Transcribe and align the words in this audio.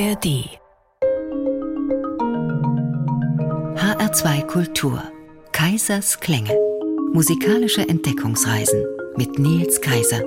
ARD 0.00 0.48
HR2 3.76 4.46
Kultur. 4.46 5.02
Kaisers 5.52 6.18
Klänge. 6.20 6.56
Musikalische 7.12 7.86
Entdeckungsreisen 7.86 8.82
mit 9.16 9.38
Nils 9.38 9.78
Kaiser. 9.82 10.22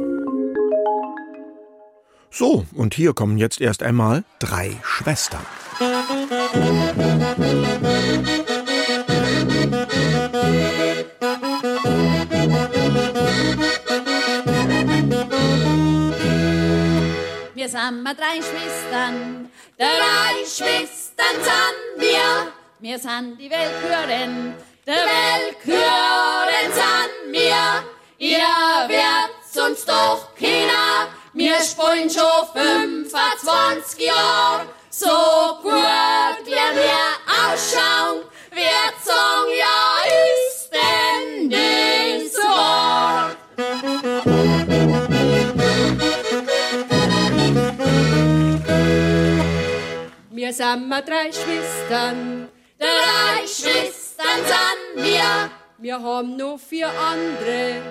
So, 2.30 2.66
und 2.76 2.94
hier 2.94 3.14
kommen 3.14 3.40
jetzt 3.40 3.62
erst 3.62 3.82
einmal 3.82 4.24
drei 4.38 4.78
Schwestern. 4.84 5.42
Wir 17.64 17.70
sind 17.70 18.04
mal 18.04 18.14
drei 18.14 18.42
Schwestern, 18.42 19.50
drei 19.84 20.46
Schwestern 20.46 21.38
sind 21.42 22.02
wir. 22.02 22.54
Wir 22.80 23.00
sind 23.00 23.38
die 23.38 23.50
Weltchörin, 23.50 24.56
der 24.86 24.96
Weltchörin 24.96 26.72
sind 26.72 27.34
wir. 27.34 27.84
Ihr 28.18 28.88
werdet 28.88 29.68
uns 29.68 29.86
doch 29.86 30.30
keiner, 30.40 31.10
wir 31.34 31.60
spielen 31.62 32.10
schon 32.10 32.48
25 32.54 34.08
Jahre. 34.08 34.68
So 34.90 35.10
gut 35.62 35.74
wie 36.46 36.52
wir 36.52 37.10
ausschauen, 37.28 38.22
wird 38.52 38.98
sagen, 39.04 39.52
ja, 39.58 40.04
ist 40.46 40.70
denn 40.72 41.50
das 41.50 41.83
Wir 50.44 50.52
sind 50.52 50.90
mal 50.90 51.02
drei 51.02 51.32
Schwestern, 51.32 52.50
drei 52.78 53.48
Schwestern 53.48 54.44
sind 54.44 55.06
wir. 55.06 55.50
Wir 55.78 56.04
haben 56.04 56.36
nur 56.36 56.60
vier 56.60 56.90
andere, 56.90 57.82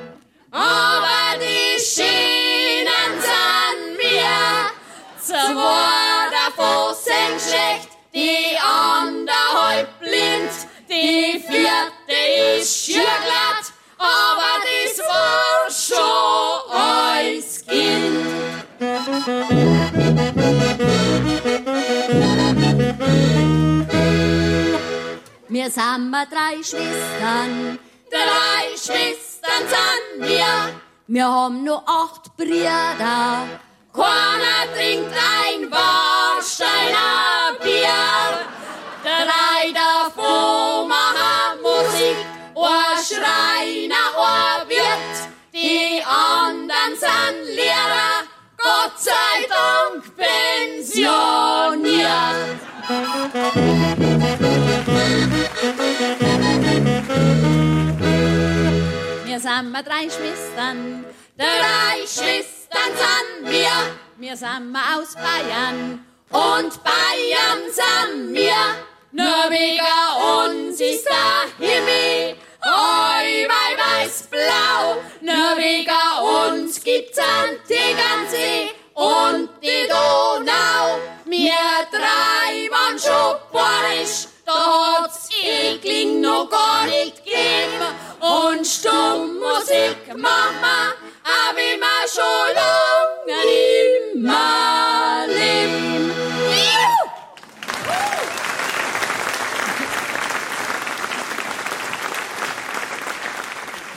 aber 0.50 1.38
die 1.40 1.80
Schienen 1.82 3.22
sind 3.22 3.98
wir. 3.98 4.70
Zwei 5.18 6.28
davon 6.30 6.94
sind 6.94 7.40
schlecht, 7.40 7.88
die 8.12 8.58
andere 8.58 9.54
halb 9.54 9.98
blind, 9.98 10.52
die 10.90 11.40
vierte 11.40 12.20
ist 12.58 12.84
schier 12.84 13.00
glatt, 13.00 13.72
aber 13.96 14.60
das 14.62 14.98
war 15.08 15.70
schon 15.70 16.70
als 16.70 17.64
Kind. 17.66 19.71
Wir 25.52 25.70
sind 25.70 26.08
mal 26.08 26.26
drei 26.30 26.62
Schwestern, 26.62 27.78
drei 28.10 28.74
Schwestern 28.74 29.68
sind 29.68 30.26
wir. 30.26 30.80
Wir 31.06 31.28
haben 31.28 31.62
nur 31.62 31.86
acht 31.86 32.34
Brüder, 32.38 33.46
keiner 33.92 34.72
trinkt 34.74 35.12
ein 35.12 35.70
Warsteiner 35.70 37.52
Bier. 37.62 38.46
Drei 39.04 39.72
davon 39.74 40.88
machen 40.88 41.60
Musik, 41.60 42.16
ein 42.56 43.04
Schreiner, 43.04 44.08
ein 44.16 44.68
Wirt. 44.70 45.16
Die 45.52 46.02
anderen 46.02 46.96
sind 46.96 47.44
Lehrer, 47.54 48.24
Gott 48.56 48.96
sei 48.96 49.46
Dank 49.50 50.16
pensioniert. 50.16 51.12
Wir 59.24 59.40
sind 59.40 59.72
mal 59.72 59.82
drei 59.82 60.04
Schwestern, 60.04 61.04
drei 61.36 62.06
Schwestern 62.06 62.92
sind 62.96 63.50
wir. 63.50 63.70
Wir 64.18 64.36
sind 64.36 64.72
mal 64.72 64.98
aus 64.98 65.14
Bayern 65.14 66.04
und 66.30 66.82
Bayern 66.84 67.62
sind 67.70 68.34
wir. 68.34 68.76
Nur 69.12 69.50
wegen 69.50 70.66
uns 70.66 70.80
ist 70.80 71.06
der 71.06 71.66
Himmel 71.66 72.36
Oi, 72.64 73.48
wei, 73.48 73.76
weiß, 73.76 74.28
blau. 74.30 75.02
Nur 75.20 75.56
wegen 75.56 75.90
uns 76.54 76.80
gibt's 76.82 77.18
an 77.18 77.58
Tegernsee 77.66 78.70
und 78.94 79.50
die 79.60 79.88
Donau. 79.88 81.00
Wir 81.24 81.88
drei 81.90 82.70
waren 82.70 82.96
hat's 84.52 85.28
Ekling 85.42 86.20
noch 86.20 86.48
gar 86.50 86.86
nicht 86.86 87.24
gegeben. 87.24 87.86
Und 88.20 88.66
Stummmusik, 88.66 90.08
Mama, 90.16 90.92
hab 91.24 91.56
ich 91.56 91.78
mir 91.78 92.08
schon 92.08 92.54
lange 92.54 93.40
nimmer 93.46 94.71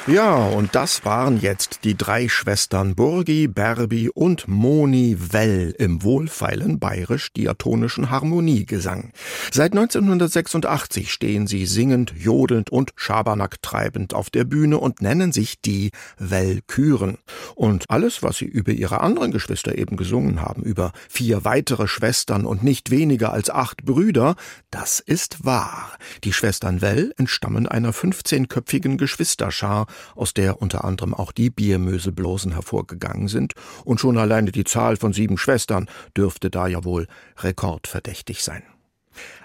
Ja, 0.07 0.35
und 0.35 0.75
das 0.75 1.03
waren 1.03 1.41
jetzt 1.41 1.79
die 1.83 1.97
drei 1.97 2.29
Schwestern 2.29 2.93
Burgi, 2.93 3.47
Berbi 3.47 4.07
und 4.13 4.47
Moni 4.47 5.17
Well 5.31 5.73
im 5.79 6.03
wohlfeilen 6.03 6.77
bayerisch-diatonischen 6.77 8.11
Harmoniegesang. 8.11 9.13
Seit 9.51 9.71
1986 9.71 11.11
stehen 11.11 11.47
sie 11.47 11.65
singend, 11.65 12.13
jodelnd 12.15 12.69
und 12.69 12.91
Schabernack 12.95 13.63
treibend 13.63 14.13
auf 14.13 14.29
der 14.29 14.43
Bühne 14.43 14.77
und 14.77 15.01
nennen 15.01 15.31
sich 15.31 15.59
die 15.59 15.89
Wellküren. 16.19 17.17
Und 17.55 17.89
alles, 17.89 18.21
was 18.21 18.37
sie 18.37 18.45
über 18.45 18.73
ihre 18.73 19.01
anderen 19.01 19.31
Geschwister 19.31 19.75
eben 19.75 19.97
gesungen 19.97 20.39
haben, 20.39 20.61
über 20.61 20.91
vier 21.09 21.45
weitere 21.45 21.87
Schwestern 21.87 22.45
und 22.45 22.63
nicht 22.63 22.91
weniger 22.91 23.33
als 23.33 23.49
acht 23.49 23.85
Brüder, 23.85 24.35
das 24.69 24.99
ist 24.99 25.45
wahr. 25.45 25.93
Die 26.23 26.33
Schwestern 26.33 26.83
Well 26.83 27.11
entstammen 27.17 27.67
einer 27.67 27.91
15-köpfigen 27.91 28.97
Geschwisterschar, 28.97 29.87
aus 30.15 30.33
der 30.33 30.61
unter 30.61 30.83
anderem 30.83 31.13
auch 31.13 31.31
die 31.31 31.49
Biermöselblosen 31.49 32.53
hervorgegangen 32.53 33.27
sind, 33.27 33.53
und 33.83 33.99
schon 33.99 34.17
alleine 34.17 34.51
die 34.51 34.63
Zahl 34.63 34.97
von 34.97 35.13
sieben 35.13 35.37
Schwestern 35.37 35.87
dürfte 36.15 36.49
da 36.49 36.67
ja 36.67 36.83
wohl 36.83 37.07
rekordverdächtig 37.37 38.43
sein. 38.43 38.63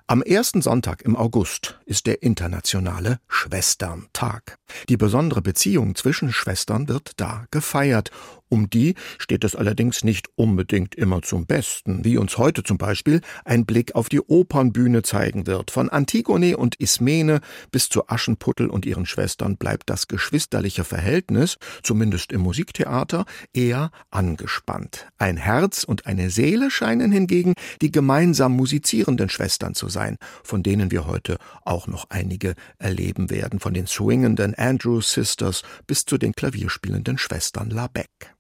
Am 0.07 0.23
ersten 0.23 0.61
Sonntag 0.61 1.03
im 1.03 1.15
August 1.15 1.79
ist 1.87 2.07
der 2.07 2.25
internationale 2.25 3.21
Schwesterntag. 3.29 4.59
Die 4.89 4.97
besondere 4.97 5.41
Beziehung 5.41 5.95
zwischen 5.95 6.33
Schwestern 6.33 6.89
wird 6.89 7.13
da 7.17 7.45
gefeiert. 7.53 8.11
Um 8.51 8.69
die 8.69 8.97
steht 9.19 9.45
es 9.45 9.55
allerdings 9.55 10.03
nicht 10.03 10.29
unbedingt 10.35 10.97
immer 10.97 11.23
zum 11.23 11.47
Besten, 11.47 12.05
wie 12.05 12.19
uns 12.19 12.37
heute 12.37 12.65
zum 12.65 12.79
Beispiel 12.79 13.21
ein 13.45 13.65
Blick 13.65 13.95
auf 13.95 14.09
die 14.09 14.21
Opernbühne 14.21 15.03
zeigen 15.03 15.47
wird. 15.47 15.71
Von 15.71 15.89
Antigone 15.89 16.57
und 16.57 16.75
Ismene 16.75 17.41
bis 17.71 17.89
zu 17.89 18.09
Aschenputtel 18.09 18.69
und 18.69 18.87
ihren 18.87 19.07
Schwestern 19.07 19.57
bleibt 19.57 19.89
das 19.89 20.09
geschwisterliche 20.09 20.83
Verhältnis, 20.83 21.59
zumindest 21.85 22.33
im 22.33 22.41
Musiktheater, 22.41 23.25
eher 23.53 23.93
angespannt. 24.11 25.07
Ein 25.17 25.37
Herz 25.37 25.85
und 25.85 26.07
eine 26.07 26.31
Seele 26.31 26.73
scheinen 26.73 27.13
hingegen 27.13 27.55
die 27.81 27.93
gemeinsam 27.93 28.57
musizierenden 28.57 29.29
Schwestern 29.29 29.75
zu 29.75 29.89
sein, 29.89 30.17
von 30.43 30.65
denen 30.65 30.91
wir 30.91 31.07
heute 31.07 31.39
auch 31.65 31.87
noch 31.87 32.07
einige 32.11 32.55
erleben 32.79 33.31
werden, 33.31 33.61
von 33.61 33.75
den 33.75 33.87
swingenden 33.87 34.57
Andrew 34.57 35.01
Sisters 35.01 35.63
bis 35.87 36.05
zu 36.05 36.19
den 36.19 36.33
klavierspielenden 36.33 37.17
Schwestern 37.17 37.71
Labec. 37.71 38.40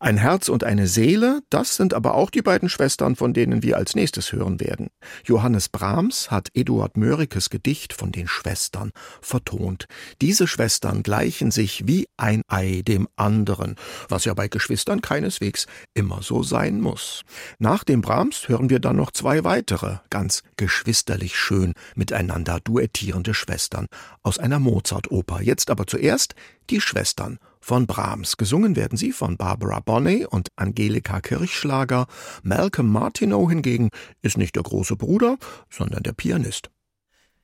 Ein 0.00 0.16
Herz 0.16 0.48
und 0.48 0.62
eine 0.62 0.86
Seele, 0.86 1.40
das 1.50 1.74
sind 1.74 1.92
aber 1.92 2.14
auch 2.14 2.30
die 2.30 2.42
beiden 2.42 2.68
Schwestern, 2.68 3.16
von 3.16 3.32
denen 3.34 3.64
wir 3.64 3.76
als 3.76 3.96
nächstes 3.96 4.32
hören 4.32 4.60
werden. 4.60 4.90
Johannes 5.24 5.68
Brahms 5.68 6.30
hat 6.30 6.50
Eduard 6.54 6.96
Mörikes 6.96 7.50
Gedicht 7.50 7.92
von 7.92 8.12
den 8.12 8.28
Schwestern 8.28 8.92
vertont. 9.20 9.86
Diese 10.20 10.46
Schwestern 10.46 11.02
gleichen 11.02 11.50
sich 11.50 11.88
wie 11.88 12.06
ein 12.16 12.42
Ei 12.46 12.82
dem 12.86 13.08
anderen, 13.16 13.74
was 14.08 14.24
ja 14.24 14.34
bei 14.34 14.46
Geschwistern 14.46 15.00
keineswegs 15.00 15.66
immer 15.94 16.22
so 16.22 16.44
sein 16.44 16.80
muss. 16.80 17.22
Nach 17.58 17.82
dem 17.82 18.00
Brahms 18.00 18.48
hören 18.48 18.70
wir 18.70 18.78
dann 18.78 18.96
noch 18.96 19.10
zwei 19.10 19.42
weitere, 19.42 19.96
ganz 20.10 20.44
geschwisterlich 20.56 21.36
schön 21.36 21.74
miteinander 21.96 22.60
duettierende 22.62 23.34
Schwestern 23.34 23.86
aus 24.22 24.38
einer 24.38 24.60
Mozart-Oper. 24.60 25.42
Jetzt 25.42 25.70
aber 25.70 25.88
zuerst 25.88 26.36
die 26.70 26.80
Schwestern 26.80 27.38
von 27.60 27.86
Brahms. 27.86 28.36
Gesungen 28.36 28.76
werden 28.76 28.96
sie 28.96 29.12
von 29.12 29.36
Barbara 29.36 29.80
Bonney 29.80 30.26
und 30.26 30.48
Angelika 30.56 31.20
Kirchschlager. 31.20 32.06
Malcolm 32.42 32.90
Martineau 32.92 33.48
hingegen 33.48 33.90
ist 34.22 34.38
nicht 34.38 34.56
der 34.56 34.62
große 34.62 34.96
Bruder, 34.96 35.36
sondern 35.70 36.02
der 36.02 36.12
Pianist. 36.12 36.70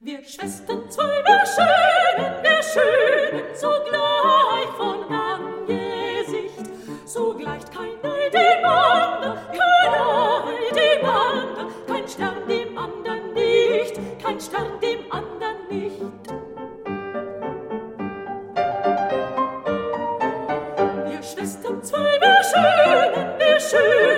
Wir 0.01 0.23
Schwestern 0.23 0.91
zwei, 0.91 1.23
wir 1.25 1.47
schönen, 1.47 2.43
wir 2.43 2.63
schönen, 2.63 3.57
sogleich 3.57 4.69
von 4.77 5.03
Angesicht. 5.11 6.71
So 7.07 7.35
gleicht 7.35 7.73
kein 7.73 7.89
Neid 8.03 8.35
dem 8.35 8.65
anderen, 8.67 9.39
kein 9.47 9.91
Neid 9.91 10.77
dem 10.77 11.05
anderen, 11.09 11.69
kein 11.87 12.09
Stern 12.09 12.49
dem 12.49 12.77
anderen 12.77 13.33
nicht, 13.33 14.23
kein 14.23 14.39
Stern 14.39 14.79
dem 14.83 15.11
anderen 15.11 15.69
nicht. 15.71 16.24
Schwestern 21.25 21.83
zwei, 21.83 22.21
wir 22.21 22.45
schönen, 22.45 23.39
wir 23.39 23.59
schönen, 23.59 24.14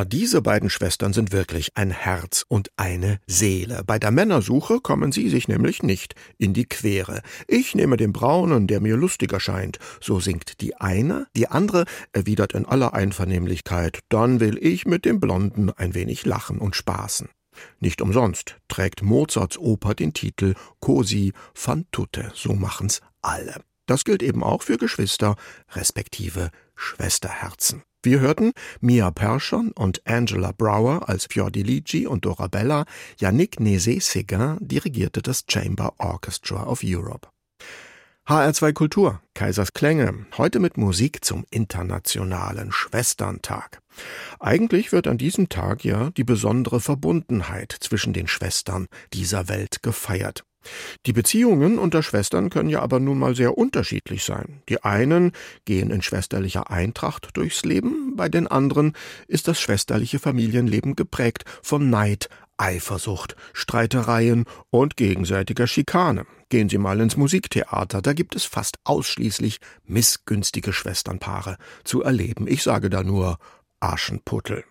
Na, 0.00 0.06
diese 0.06 0.40
beiden 0.40 0.70
Schwestern 0.70 1.12
sind 1.12 1.30
wirklich 1.30 1.76
ein 1.76 1.90
Herz 1.90 2.46
und 2.48 2.70
eine 2.78 3.20
Seele. 3.26 3.82
Bei 3.86 3.98
der 3.98 4.10
Männersuche 4.10 4.80
kommen 4.80 5.12
sie 5.12 5.28
sich 5.28 5.46
nämlich 5.46 5.82
nicht 5.82 6.14
in 6.38 6.54
die 6.54 6.64
Quere. 6.64 7.20
Ich 7.46 7.74
nehme 7.74 7.98
den 7.98 8.14
Braunen, 8.14 8.66
der 8.66 8.80
mir 8.80 8.96
lustiger 8.96 9.40
scheint. 9.40 9.78
So 10.00 10.18
singt 10.18 10.62
die 10.62 10.74
eine, 10.74 11.26
die 11.36 11.48
andere 11.48 11.84
erwidert 12.14 12.54
in 12.54 12.64
aller 12.64 12.94
Einvernehmlichkeit, 12.94 13.98
dann 14.08 14.40
will 14.40 14.56
ich 14.56 14.86
mit 14.86 15.04
dem 15.04 15.20
Blonden 15.20 15.68
ein 15.68 15.92
wenig 15.92 16.24
lachen 16.24 16.60
und 16.60 16.76
spaßen. 16.76 17.28
Nicht 17.78 18.00
umsonst 18.00 18.56
trägt 18.68 19.02
Mozarts 19.02 19.58
Oper 19.58 19.92
den 19.94 20.14
Titel 20.14 20.54
Cosi 20.80 21.34
fan 21.52 21.84
tutte, 21.92 22.32
so 22.34 22.54
machen's 22.54 23.02
alle. 23.20 23.56
Das 23.84 24.04
gilt 24.04 24.22
eben 24.22 24.42
auch 24.42 24.62
für 24.62 24.78
Geschwister, 24.78 25.36
respektive 25.74 26.48
Schwesterherzen. 26.74 27.82
Wir 28.02 28.20
hörten 28.20 28.52
Mia 28.80 29.10
Perschon 29.10 29.72
und 29.72 30.06
Angela 30.06 30.52
Brower 30.52 31.06
als 31.10 31.26
Fiordiligi 31.26 32.06
und 32.06 32.24
Dorabella, 32.24 32.86
Yannick 33.18 33.60
Nézet-Séguin 33.60 34.56
dirigierte 34.58 35.20
das 35.20 35.44
Chamber 35.46 35.92
Orchestra 35.98 36.66
of 36.66 36.80
Europe. 36.82 37.28
HR2 38.26 38.72
Kultur, 38.72 39.20
Kaisers 39.34 39.74
Klänge, 39.74 40.24
heute 40.38 40.60
mit 40.60 40.78
Musik 40.78 41.22
zum 41.24 41.44
Internationalen 41.50 42.72
Schwesterntag. 42.72 43.82
Eigentlich 44.38 44.92
wird 44.92 45.06
an 45.06 45.18
diesem 45.18 45.50
Tag 45.50 45.84
ja 45.84 46.08
die 46.10 46.24
besondere 46.24 46.80
Verbundenheit 46.80 47.76
zwischen 47.80 48.14
den 48.14 48.28
Schwestern 48.28 48.86
dieser 49.12 49.48
Welt 49.48 49.82
gefeiert. 49.82 50.44
Die 51.06 51.12
Beziehungen 51.12 51.78
unter 51.78 52.02
Schwestern 52.02 52.50
können 52.50 52.68
ja 52.68 52.80
aber 52.82 53.00
nun 53.00 53.18
mal 53.18 53.34
sehr 53.34 53.56
unterschiedlich 53.56 54.24
sein. 54.24 54.62
Die 54.68 54.82
einen 54.82 55.32
gehen 55.64 55.90
in 55.90 56.02
schwesterlicher 56.02 56.70
Eintracht 56.70 57.30
durchs 57.34 57.64
Leben, 57.64 58.16
bei 58.16 58.28
den 58.28 58.46
anderen 58.46 58.92
ist 59.26 59.48
das 59.48 59.60
schwesterliche 59.60 60.18
Familienleben 60.18 60.96
geprägt 60.96 61.44
von 61.62 61.90
Neid, 61.90 62.28
Eifersucht, 62.58 63.36
Streitereien 63.54 64.44
und 64.68 64.96
gegenseitiger 64.96 65.66
Schikane. 65.66 66.26
Gehen 66.50 66.68
Sie 66.68 66.78
mal 66.78 67.00
ins 67.00 67.16
Musiktheater, 67.16 68.02
da 68.02 68.12
gibt 68.12 68.36
es 68.36 68.44
fast 68.44 68.78
ausschließlich 68.84 69.60
missgünstige 69.84 70.72
Schwesternpaare 70.72 71.56
zu 71.84 72.02
erleben. 72.02 72.46
Ich 72.46 72.62
sage 72.62 72.90
da 72.90 73.02
nur 73.02 73.38
Aschenputtel. 73.80 74.64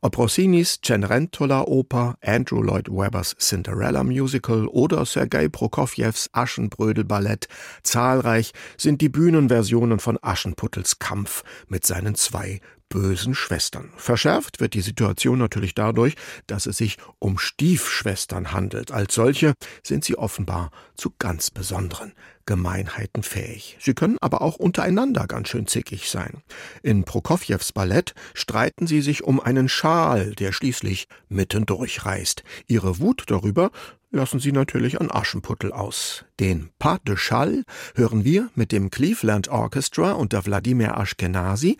Ob 0.00 0.18
Rossinis 0.18 0.80
Cenerentola-Oper, 0.82 2.16
Andrew 2.22 2.62
Lloyd 2.62 2.88
Webbers 2.88 3.36
Cinderella-Musical 3.38 4.66
oder 4.66 5.04
Sergei 5.04 5.48
Prokofjews 5.48 6.30
Aschenbrödel-Ballett, 6.32 7.48
zahlreich 7.82 8.52
sind 8.76 9.00
die 9.00 9.08
Bühnenversionen 9.08 9.98
von 9.98 10.18
Aschenputtels 10.20 10.98
Kampf 10.98 11.42
mit 11.68 11.84
seinen 11.84 12.14
zwei 12.14 12.60
bösen 12.88 13.34
Schwestern. 13.34 13.92
Verschärft 13.96 14.60
wird 14.60 14.74
die 14.74 14.80
Situation 14.80 15.38
natürlich 15.38 15.74
dadurch, 15.74 16.14
dass 16.46 16.66
es 16.66 16.76
sich 16.76 16.96
um 17.18 17.38
Stiefschwestern 17.38 18.52
handelt. 18.52 18.92
Als 18.92 19.14
solche 19.14 19.54
sind 19.82 20.04
sie 20.04 20.16
offenbar 20.16 20.70
zu 20.96 21.12
ganz 21.18 21.50
besonderen 21.50 22.12
Gemeinheiten 22.46 23.24
fähig. 23.24 23.76
Sie 23.80 23.94
können 23.94 24.18
aber 24.20 24.40
auch 24.40 24.56
untereinander 24.56 25.26
ganz 25.26 25.48
schön 25.48 25.66
zickig 25.66 26.08
sein. 26.08 26.42
In 26.82 27.04
Prokofjews 27.04 27.72
Ballett 27.72 28.14
streiten 28.34 28.86
sie 28.86 29.02
sich 29.02 29.24
um 29.24 29.40
einen 29.40 29.68
Schal, 29.68 30.34
der 30.36 30.52
schließlich 30.52 31.08
mitten 31.28 31.66
durchreißt. 31.66 32.44
Ihre 32.68 33.00
Wut 33.00 33.24
darüber 33.26 33.72
lassen 34.10 34.38
sie 34.38 34.52
natürlich 34.52 35.00
an 35.00 35.10
Aschenputtel 35.10 35.72
aus. 35.72 36.24
Den 36.38 36.70
Pas 36.78 36.98
de 37.06 37.16
Schall 37.16 37.64
hören 37.94 38.24
wir 38.24 38.48
mit 38.54 38.72
dem 38.72 38.90
Cleveland 38.90 39.48
Orchestra 39.48 40.12
unter 40.12 40.44
Wladimir 40.46 40.96
Ashkenazi 40.96 41.76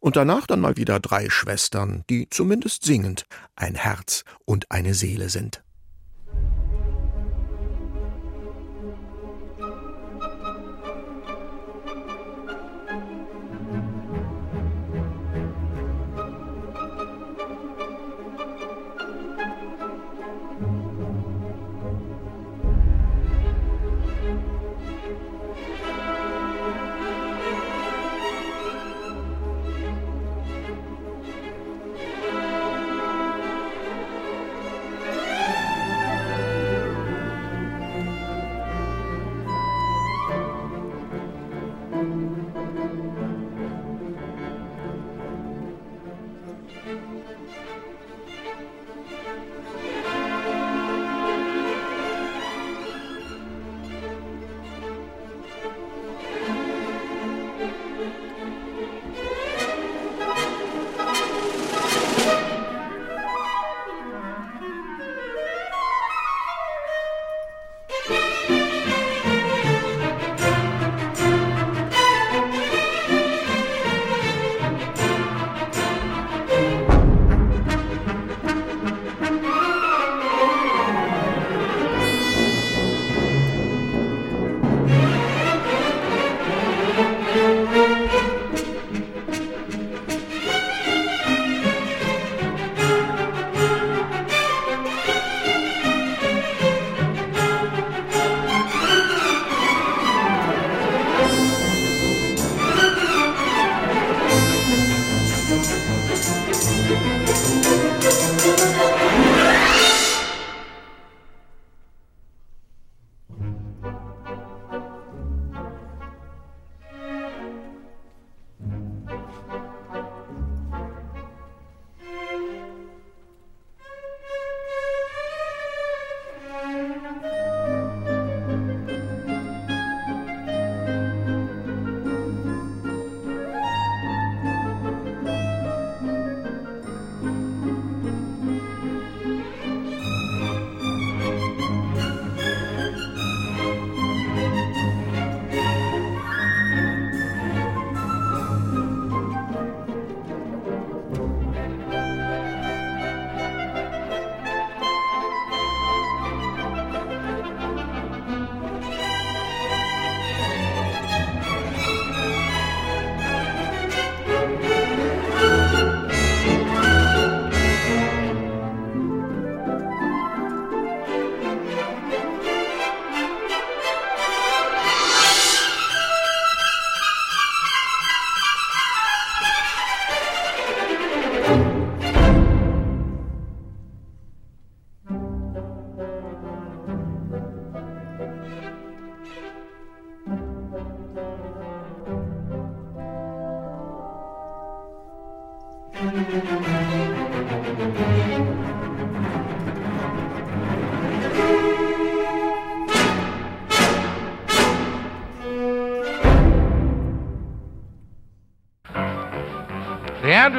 und 0.00 0.16
danach 0.16 0.46
dann 0.46 0.60
mal 0.60 0.76
wieder 0.76 0.98
drei 0.98 1.30
Schwestern, 1.30 2.04
die 2.10 2.28
zumindest 2.28 2.84
singend 2.84 3.26
ein 3.54 3.74
Herz 3.74 4.24
und 4.44 4.70
eine 4.70 4.94
Seele 4.94 5.28
sind. 5.28 5.62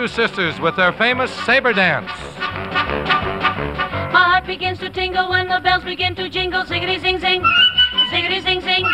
Sisters 0.08 0.60
with 0.60 0.76
their 0.76 0.92
famous 0.92 1.32
saber 1.46 1.74
dance. 1.74 2.12
My 4.12 4.24
heart 4.34 4.46
begins 4.46 4.80
to 4.80 4.90
tingle 4.90 5.30
when 5.30 5.48
the 5.48 5.60
bells 5.60 5.84
begin 5.84 6.16
to 6.16 6.28
jingle. 6.28 6.64
Ziggity 6.64 7.00
zing 7.00 7.20
zing, 7.20 7.42
ziggity 8.10 8.42
zing 8.44 8.62
zing. 8.62 8.86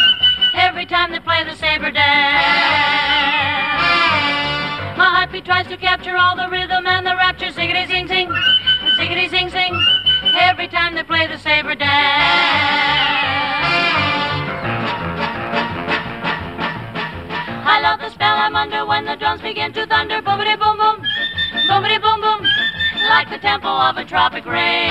every 0.58 0.86
time 0.86 1.12
they 1.12 1.20
play 1.20 1.44
the 1.44 1.56
saber 1.56 1.92
dance. 1.92 2.08
My 4.98 5.10
heartbeat 5.16 5.46
tries 5.46 5.68
to 5.68 5.78
capture 5.78 6.18
all 6.18 6.36
the 6.36 6.50
rhythm 6.50 6.86
and 6.88 7.06
the 7.06 7.16
rapture, 7.16 7.48
ziggity 7.48 7.88
zing 7.88 8.08
zing, 8.08 8.30
ziggity 8.98 9.30
zing 9.30 9.50
zing, 9.50 9.74
every 10.36 10.68
time 10.68 10.96
they 10.96 11.04
play 11.04 11.28
the 11.28 11.38
saber 11.38 11.76
dance. 11.76 11.88
I 17.70 17.80
love 17.82 18.00
the 18.00 18.10
spell 18.10 18.36
I'm 18.36 18.56
under 18.56 18.86
when 18.86 19.06
the 19.06 19.16
drums 19.16 19.42
begin 19.42 19.74
to 19.74 19.86
thunder, 19.86 20.22
boomity 20.22 20.58
boom 20.58 20.78
boom, 20.78 20.97
boomity 21.78 22.02
boom 22.02 22.22
boom, 22.22 22.42
like 23.08 23.30
the 23.30 23.38
tempo 23.38 23.68
of 23.68 23.98
a 23.98 24.06
tropic 24.06 24.46
rain. 24.46 24.90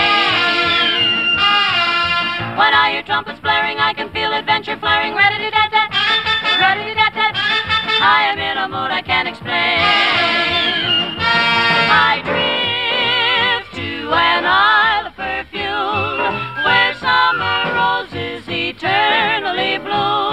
When 2.57 2.73
I 2.73 2.91
hear 2.93 3.03
trumpets 3.03 3.41
blaring, 3.41 3.79
I 3.79 3.93
can 3.93 4.09
feel 4.11 4.33
adventure 4.33 4.77
flaring. 4.79 5.15
Ready 5.15 5.51
da 5.51 5.67
da, 5.67 5.89
ready 6.63 6.95
da 6.95 7.11
da. 7.11 7.33
I 7.99 8.31
am 8.31 8.39
in 8.39 8.59
a 8.59 8.69
mood 8.69 8.91
I 8.93 9.03
can't 9.03 9.27
explain. 9.27 9.83
I 11.91 12.23
drift 12.23 13.75
to 13.83 14.13
an 14.13 14.45
isle 14.47 15.07
of 15.09 15.17
perfume 15.17 16.35
where 16.65 16.95
summer 17.03 17.75
roses 17.75 18.49
eternally 18.49 19.79
bloom. 19.79 20.26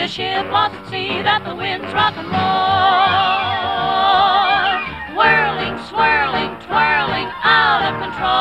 A 0.00 0.06
ship 0.06 0.46
lost 0.52 0.76
at 0.76 0.90
sea 0.90 1.22
that 1.22 1.42
the 1.44 1.56
winds 1.56 1.92
rock 1.92 2.14
and. 2.16 2.30
Whirling, 5.16 5.76
swirling, 5.88 6.54
twirling, 6.62 7.28
out 7.42 7.82
of 7.82 7.98
control. 8.00 8.38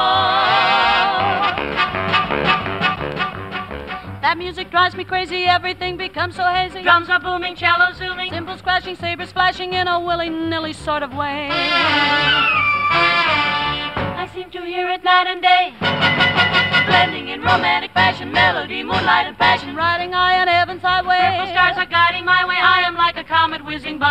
That 4.22 4.38
music 4.38 4.70
drives 4.70 4.96
me 4.96 5.04
crazy, 5.04 5.46
everything 5.46 5.98
becomes 5.98 6.36
so 6.36 6.44
hazy. 6.44 6.84
Drums 6.84 7.10
are 7.10 7.20
booming, 7.20 7.56
cello 7.56 7.92
zooming, 7.94 8.30
cymbals 8.30 8.62
crashing, 8.62 8.96
sabers 8.96 9.32
flashing 9.32 9.74
in 9.74 9.88
a 9.88 10.00
willy-nilly 10.00 10.74
sort 10.74 11.02
of 11.02 11.16
way. 11.16 11.50
I 14.18 14.26
seem 14.34 14.50
to 14.50 14.62
hear 14.66 14.90
it 14.90 15.04
night 15.04 15.28
and 15.28 15.42
day, 15.44 15.78
blending 16.90 17.30
in 17.30 17.42
romantic 17.42 17.94
fashion, 17.94 18.32
melody, 18.32 18.82
moonlight, 18.82 19.28
and 19.28 19.38
passion. 19.38 19.76
Riding 19.76 20.12
high 20.12 20.42
on 20.42 20.48
heaven's 20.48 20.82
highway, 20.82 21.22
purple 21.22 21.54
stars 21.54 21.78
are 21.78 21.86
guiding 21.86 22.26
my 22.26 22.44
way. 22.44 22.58
I 22.58 22.82
am 22.82 22.96
like 22.96 23.16
a 23.16 23.24
comet 23.24 23.64
whizzing 23.64 24.00
by. 24.00 24.10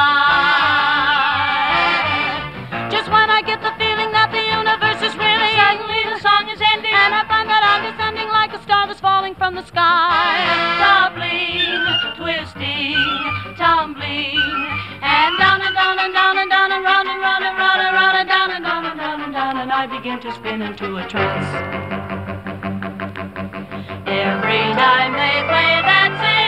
Just 2.88 3.10
when 3.10 3.30
I 3.34 3.42
get 3.42 3.58
the 3.66 3.74
feeling 3.82 4.14
that 4.14 4.30
the 4.30 4.46
universe 4.46 5.02
is 5.02 5.10
really 5.18 5.52
suddenly 5.58 6.06
the 6.06 6.22
song 6.22 6.46
is 6.54 6.62
ending, 6.62 6.94
and 6.94 7.10
I 7.10 7.26
find 7.26 7.50
that 7.50 7.66
I'm 7.66 7.82
descending 7.90 8.30
like 8.30 8.54
a 8.54 8.62
star 8.62 8.86
that's 8.86 9.00
falling 9.00 9.34
from 9.34 9.58
the 9.58 9.66
sky, 9.66 10.38
doubling, 10.78 11.82
twisting, 12.14 12.94
tumbling, 13.58 14.38
and 15.02 15.38
down 15.38 15.60
and 15.60 15.74
down 15.74 15.98
and 15.98 16.12
down 16.12 16.38
and 16.38 16.50
down 16.50 16.72
and 16.72 16.84
round 16.84 17.08
and 17.08 17.20
round 17.20 17.44
and 17.44 17.58
round 17.58 17.80
and 17.82 17.94
round 17.94 18.16
and 18.18 18.28
down 18.28 18.50
and 18.50 18.64
down 18.64 18.84
and 18.86 18.98
down 18.98 19.20
and 19.22 19.32
down, 19.32 19.56
and 19.58 19.72
I 19.72 19.86
begin 19.86 20.20
to 20.20 20.32
spin 20.32 20.62
into 20.62 20.96
a 20.96 21.06
trance. 21.08 21.48
Every 24.06 24.64
time 24.74 25.12
they 25.12 25.36
play 25.50 25.72
that 25.84 26.10
saber 26.20 26.45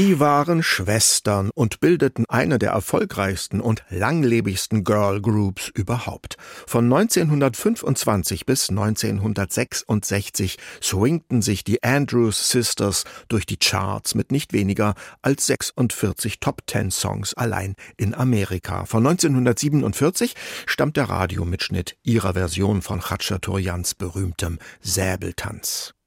Sie 0.00 0.20
waren 0.20 0.62
Schwestern 0.62 1.50
und 1.56 1.80
bildeten 1.80 2.24
eine 2.28 2.60
der 2.60 2.70
erfolgreichsten 2.70 3.60
und 3.60 3.82
langlebigsten 3.90 4.84
Girl 4.84 5.20
Groups 5.20 5.72
überhaupt. 5.74 6.36
Von 6.68 6.84
1925 6.84 8.46
bis 8.46 8.70
1966 8.70 10.58
swingten 10.80 11.42
sich 11.42 11.64
die 11.64 11.82
Andrews 11.82 12.48
Sisters 12.48 13.02
durch 13.26 13.44
die 13.44 13.56
Charts 13.56 14.14
mit 14.14 14.30
nicht 14.30 14.52
weniger 14.52 14.94
als 15.20 15.48
46 15.48 16.38
Top-10-Songs 16.38 17.34
allein 17.34 17.74
in 17.96 18.14
Amerika. 18.14 18.84
Von 18.84 19.04
1947 19.04 20.36
stammt 20.66 20.96
der 20.96 21.08
Radiomitschnitt 21.08 21.96
ihrer 22.04 22.34
Version 22.34 22.82
von 22.82 23.00
Khachaturians 23.00 23.96
berühmtem 23.96 24.60
Säbeltanz. 24.80 25.97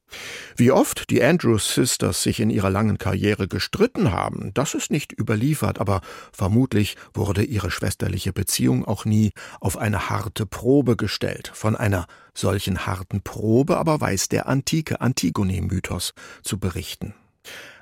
Wie 0.56 0.71
oft 0.71 1.10
die 1.10 1.24
Andrews 1.24 1.74
Sisters 1.74 2.24
sich 2.24 2.39
in 2.39 2.50
ihrer 2.50 2.69
langen 2.69 2.97
Karriere 2.97 3.47
gestritten 3.47 4.12
haben, 4.12 4.54
das 4.54 4.74
ist 4.74 4.91
nicht 4.91 5.17
überliefert, 5.17 5.80
aber 5.80 6.02
vermutlich 6.32 6.97
wurde 7.13 7.43
ihre 7.43 7.71
schwesterliche 7.71 8.34
Beziehung 8.34 8.86
auch 8.86 9.06
nie 9.06 9.32
auf 9.60 9.78
eine 9.78 10.10
harte 10.10 10.45
Probe 10.45 10.95
gestellt. 10.95 11.52
Von 11.54 11.76
einer 11.76 12.08
solchen 12.34 12.86
harten 12.86 13.21
Probe 13.21 13.78
aber 13.78 14.00
weiß 14.02 14.30
der 14.30 14.47
antike 14.47 15.02
Antigone-Mythos 15.02 16.13
zu 16.43 16.60
berichten. 16.60 17.13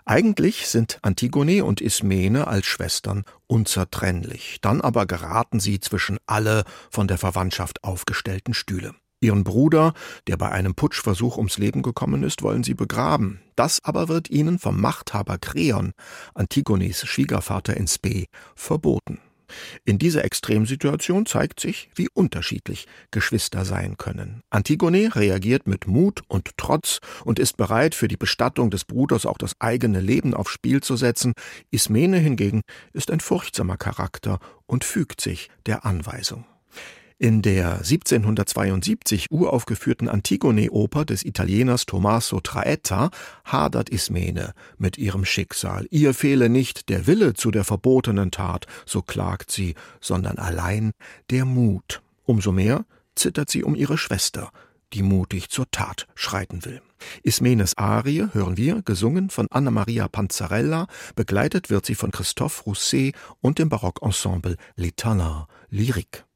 Eigentlich 0.06 0.68
sind 0.68 0.98
Antigone 1.04 1.64
und 1.64 1.82
Ismene 1.82 2.48
als 2.48 2.66
Schwestern 2.66 3.26
unzertrennlich, 3.46 4.58
dann 4.62 4.82
aber 4.82 5.06
geraten 5.06 5.60
sie 5.60 5.80
zwischen 5.80 6.18
alle 6.26 6.64
von 6.90 7.08
der 7.08 7.20
Verwandtschaft 7.20 7.84
aufgestellten 7.84 8.56
Stühle. 8.56 8.96
Ihren 9.22 9.44
Bruder, 9.44 9.94
der 10.28 10.38
bei 10.38 10.50
einem 10.50 10.76
Putschversuch 10.76 11.38
ums 11.38 11.58
Leben 11.58 11.82
gekommen 11.82 12.24
ist, 12.24 12.42
wollen 12.42 12.64
sie 12.64 12.74
begraben. 12.74 13.42
Das 13.56 13.80
aber 13.84 14.08
wird 14.08 14.30
ihnen 14.30 14.60
vom 14.60 14.80
Machthaber 14.80 15.38
Kreon, 15.38 15.92
Antigones 16.34 17.06
Schwiegervater 17.06 17.76
in 17.76 17.88
Spe, 17.88 18.26
verboten. 18.56 19.20
In 19.84 19.98
dieser 19.98 20.24
Extremsituation 20.24 21.26
zeigt 21.26 21.60
sich, 21.60 21.90
wie 21.96 22.08
unterschiedlich 22.14 22.88
Geschwister 23.12 23.66
sein 23.66 23.98
können. 23.98 24.42
Antigone 24.50 25.16
reagiert 25.16 25.68
mit 25.68 25.88
Mut 25.88 26.22
und 26.28 26.52
Trotz 26.58 27.00
und 27.26 27.40
ist 27.40 27.58
bereit, 27.58 27.96
für 27.96 28.08
die 28.08 28.18
Bestattung 28.18 28.70
des 28.70 28.86
Bruders 28.86 29.26
auch 29.26 29.38
das 29.38 29.60
eigene 29.60 30.00
Leben 30.00 30.34
aufs 30.34 30.52
Spiel 30.52 30.82
zu 30.82 30.96
setzen. 30.96 31.34
Ismene 31.72 32.18
hingegen 32.18 32.62
ist 32.94 33.12
ein 33.12 33.20
furchtsamer 33.20 33.78
Charakter 33.78 34.40
und 34.66 34.84
fügt 34.84 35.22
sich 35.22 35.50
der 35.66 35.86
Anweisung. 35.86 36.46
In 37.22 37.42
der 37.42 37.80
1772 37.80 39.26
uraufgeführten 39.30 40.08
Antigone-Oper 40.08 41.04
des 41.04 41.26
Italieners 41.26 41.86
Tommaso 41.86 42.40
Traetta 42.40 43.12
hadert 43.44 43.90
Ismene 43.90 44.54
mit 44.78 44.98
ihrem 44.98 45.26
Schicksal. 45.26 45.86
Ihr 45.92 46.14
fehle 46.14 46.48
nicht 46.48 46.88
der 46.88 47.08
Wille 47.08 47.34
zu 47.34 47.52
der 47.52 47.66
verbotenen 47.66 48.32
Tat, 48.32 48.68
so 48.86 49.02
klagt 49.02 49.52
sie, 49.52 49.76
sondern 50.00 50.38
allein 50.38 50.94
der 51.30 51.44
Mut. 51.44 52.02
Umso 52.24 52.54
mehr 52.54 52.86
zittert 53.16 53.50
sie 53.50 53.66
um 53.66 53.76
ihre 53.76 53.98
Schwester, 53.98 54.54
die 54.94 55.04
mutig 55.04 55.50
zur 55.50 55.70
Tat 55.72 56.08
schreiten 56.16 56.64
will. 56.64 56.82
Ismenes 57.24 57.78
Arie 57.78 58.30
hören 58.32 58.56
wir, 58.56 58.82
gesungen 58.82 59.30
von 59.30 59.48
Anna 59.52 59.72
Maria 59.72 60.08
Panzarella, 60.08 60.88
begleitet 61.18 61.70
wird 61.70 61.86
sie 61.86 61.96
von 61.96 62.12
Christophe 62.12 62.64
Rousset 62.64 63.14
und 63.42 63.60
dem 63.60 63.68
Barockensemble 63.68 64.56
Les 64.78 64.94
Talents 64.96 65.48
Lyrique. 65.70 66.29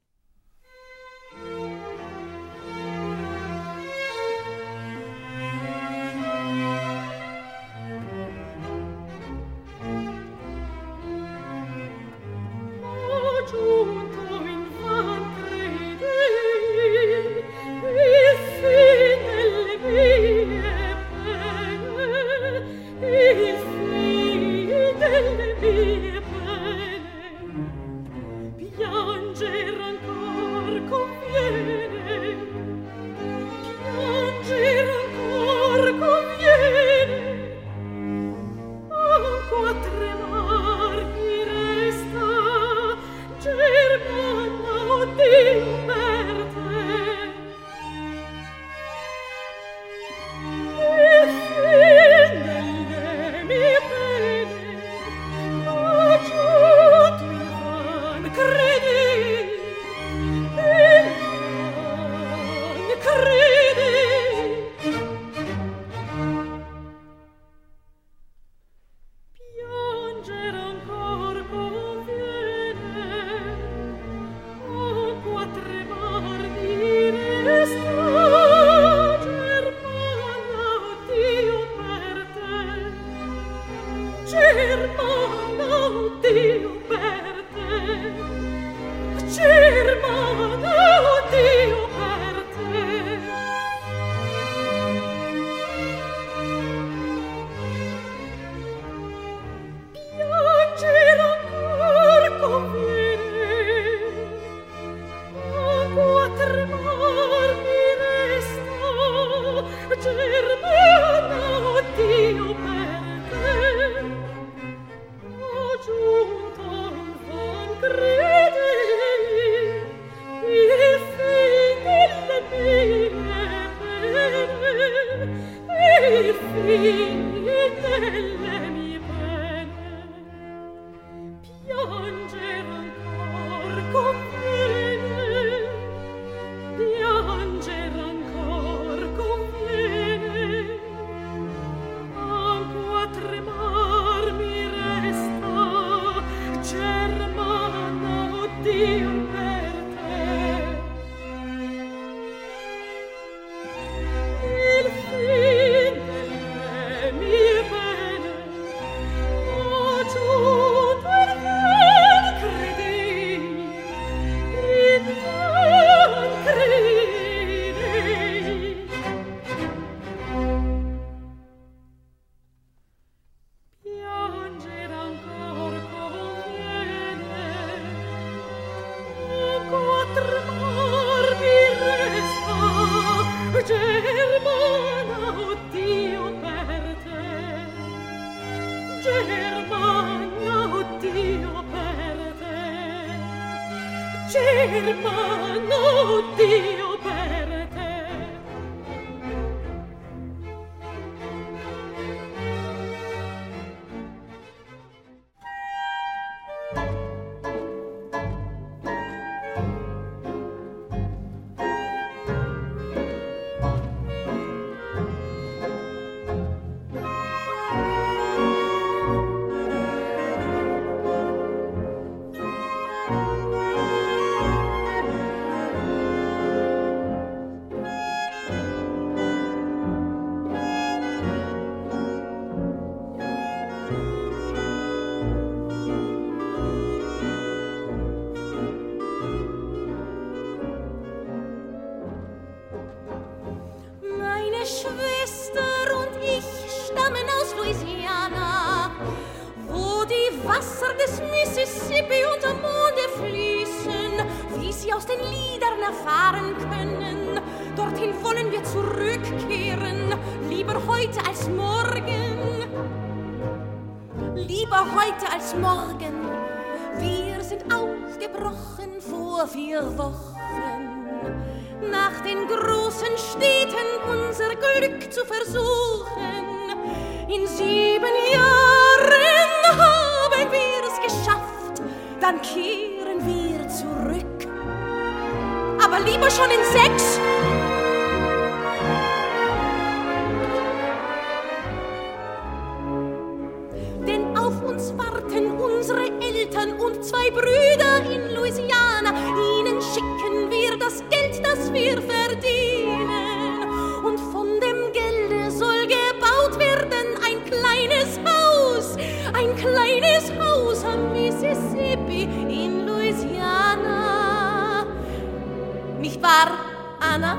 Ar 316.43 316.51
Anna? 316.99 317.33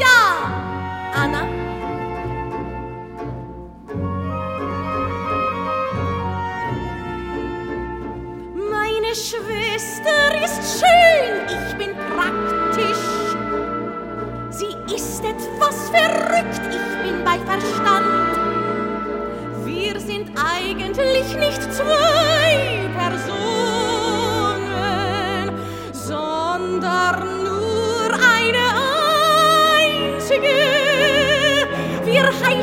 Ja, 0.00 0.20
Anna. 1.22 1.42
Meine 8.70 9.12
Schwester 9.14 10.20
ist 10.44 10.80
schön, 10.80 11.34
ich 11.56 11.76
bin 11.76 11.92
praktisch. 12.14 13.06
Sie 14.50 14.94
ist 14.94 15.22
etwas 15.24 15.90
verrückt, 15.90 16.62
ich 16.70 16.88
bin 17.02 17.22
bei 17.24 17.38
Verstand. 17.50 18.32
Wir 19.66 20.00
sind 20.00 20.30
eigentlich 20.36 21.36
nicht 21.36 21.62
zwölf. 21.74 22.17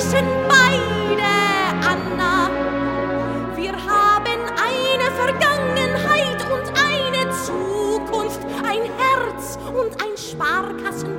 müssen 0.05 0.25
beide, 0.47 1.87
Anna. 1.87 2.49
Wir 3.55 3.71
haben 3.71 4.41
eine 4.61 5.11
Vergangenheit 5.15 6.45
und 6.51 6.67
eine 6.77 7.31
Zukunft, 7.31 8.41
ein 8.63 8.83
Herz 8.99 9.57
und 9.73 9.99
ein 10.03 10.15
Sparkassen. 10.15 11.14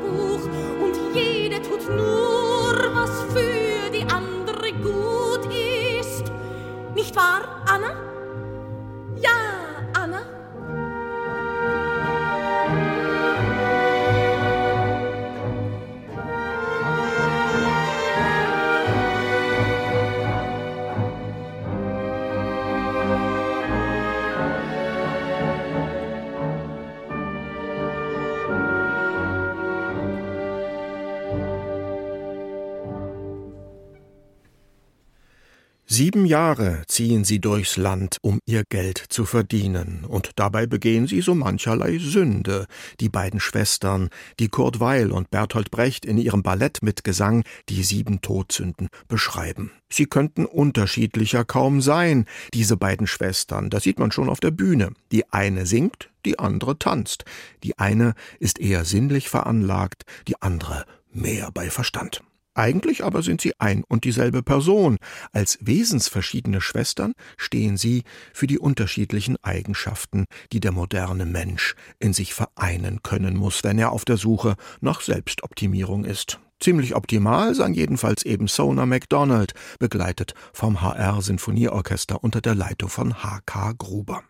Sieben 36.17 36.29
Jahre 36.29 36.83
ziehen 36.87 37.25
sie 37.25 37.41
durchs 37.41 37.77
Land, 37.77 38.17
um 38.23 38.39
ihr 38.47 38.65
Geld 38.71 38.97
zu 38.97 39.27
verdienen, 39.27 40.07
und 40.09 40.31
dabei 40.37 40.65
begehen 40.65 41.07
sie 41.07 41.21
so 41.21 41.35
mancherlei 41.35 41.99
Sünde, 41.99 42.65
die 43.01 43.11
beiden 43.11 43.39
Schwestern, 43.39 44.09
die 44.41 44.49
Kurt 44.49 44.81
Weil 44.81 45.13
und 45.13 45.31
Bertolt 45.31 45.71
Brecht 45.71 46.07
in 46.07 46.17
ihrem 46.17 46.43
Ballett 46.43 46.79
mit 46.81 47.05
Gesang 47.05 47.45
die 47.69 47.83
sieben 47.83 48.23
Todsünden 48.23 48.89
beschreiben. 49.09 49.73
Sie 49.91 50.07
könnten 50.07 50.47
unterschiedlicher 50.47 51.45
kaum 51.45 51.83
sein, 51.83 52.25
diese 52.55 52.79
beiden 52.79 53.07
Schwestern, 53.07 53.69
das 53.69 53.83
sieht 53.83 53.99
man 53.99 54.11
schon 54.11 54.31
auf 54.31 54.41
der 54.41 54.53
Bühne. 54.53 54.93
Die 55.13 55.31
eine 55.35 55.67
singt, 55.67 56.09
die 56.25 56.39
andere 56.39 56.79
tanzt, 56.79 57.27
die 57.63 57.79
eine 57.79 58.15
ist 58.41 58.59
eher 58.59 58.87
sinnlich 58.87 59.29
veranlagt, 59.29 60.05
die 60.29 60.41
andere 60.41 60.87
mehr 61.13 61.51
bei 61.53 61.69
Verstand. 61.69 62.23
Eigentlich 62.57 63.05
aber 63.05 63.23
sind 63.23 63.43
sie 63.43 63.53
ein 63.61 63.85
und 63.85 64.05
dieselbe 64.05 64.43
Person. 64.43 64.97
Als 65.31 65.59
wesensverschiedene 65.61 66.63
Schwestern 66.63 67.13
stehen 67.37 67.77
sie 67.77 68.03
für 68.33 68.47
die 68.47 68.59
unterschiedlichen 68.59 69.37
Eigenschaften, 69.43 70.25
die 70.53 70.61
der 70.61 70.73
moderne 70.73 71.27
Mensch 71.27 71.75
in 71.99 72.15
sich 72.15 72.33
vereinen 72.33 73.03
können 73.03 73.37
muss, 73.37 73.63
wenn 73.63 73.79
er 73.79 73.93
auf 73.93 74.07
der 74.07 74.17
Suche 74.17 74.57
nach 74.81 75.03
Selbstoptimierung 75.03 76.07
ist. 76.07 76.41
Ziemlich 76.59 76.97
optimal 76.97 77.55
sang 77.55 77.75
jedenfalls 77.75 78.25
eben 78.25 78.49
Sona 78.49 78.87
MacDonald, 78.87 79.53
begleitet 79.79 80.33
vom 80.55 80.81
HR 80.81 81.21
Sinfonieorchester 81.21 82.25
unter 82.25 82.41
der 82.41 82.55
Leitung 82.55 82.89
von 82.89 83.23
H.K. 83.23 83.75
Gruber. 83.77 84.23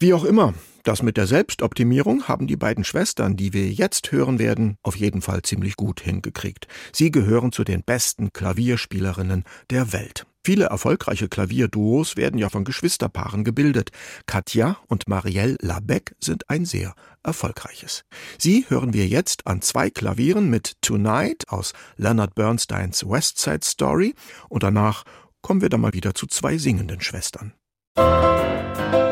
Wie 0.00 0.12
auch 0.12 0.24
immer, 0.24 0.54
das 0.82 1.02
mit 1.02 1.16
der 1.16 1.26
Selbstoptimierung 1.26 2.24
haben 2.28 2.46
die 2.46 2.56
beiden 2.56 2.84
Schwestern, 2.84 3.36
die 3.36 3.52
wir 3.52 3.70
jetzt 3.70 4.12
hören 4.12 4.38
werden, 4.38 4.76
auf 4.82 4.96
jeden 4.96 5.22
Fall 5.22 5.42
ziemlich 5.42 5.76
gut 5.76 6.00
hingekriegt. 6.00 6.66
Sie 6.92 7.10
gehören 7.10 7.52
zu 7.52 7.64
den 7.64 7.82
besten 7.82 8.32
Klavierspielerinnen 8.32 9.44
der 9.70 9.92
Welt. 9.92 10.26
Viele 10.44 10.66
erfolgreiche 10.66 11.28
Klavierduos 11.28 12.18
werden 12.18 12.38
ja 12.38 12.50
von 12.50 12.64
Geschwisterpaaren 12.64 13.44
gebildet. 13.44 13.92
Katja 14.26 14.76
und 14.88 15.08
Marielle 15.08 15.56
Labec 15.62 16.14
sind 16.20 16.50
ein 16.50 16.66
sehr 16.66 16.94
erfolgreiches. 17.22 18.04
Sie 18.36 18.66
hören 18.68 18.92
wir 18.92 19.06
jetzt 19.06 19.46
an 19.46 19.62
zwei 19.62 19.88
Klavieren 19.88 20.50
mit 20.50 20.74
Tonight 20.82 21.48
aus 21.48 21.72
Leonard 21.96 22.34
Bernsteins 22.34 23.08
West 23.08 23.38
Side 23.38 23.64
Story 23.64 24.14
und 24.50 24.62
danach 24.62 25.04
kommen 25.40 25.62
wir 25.62 25.70
dann 25.70 25.80
mal 25.80 25.94
wieder 25.94 26.14
zu 26.14 26.26
zwei 26.26 26.58
singenden 26.58 27.00
Schwestern. 27.00 27.54
Musik 27.96 29.03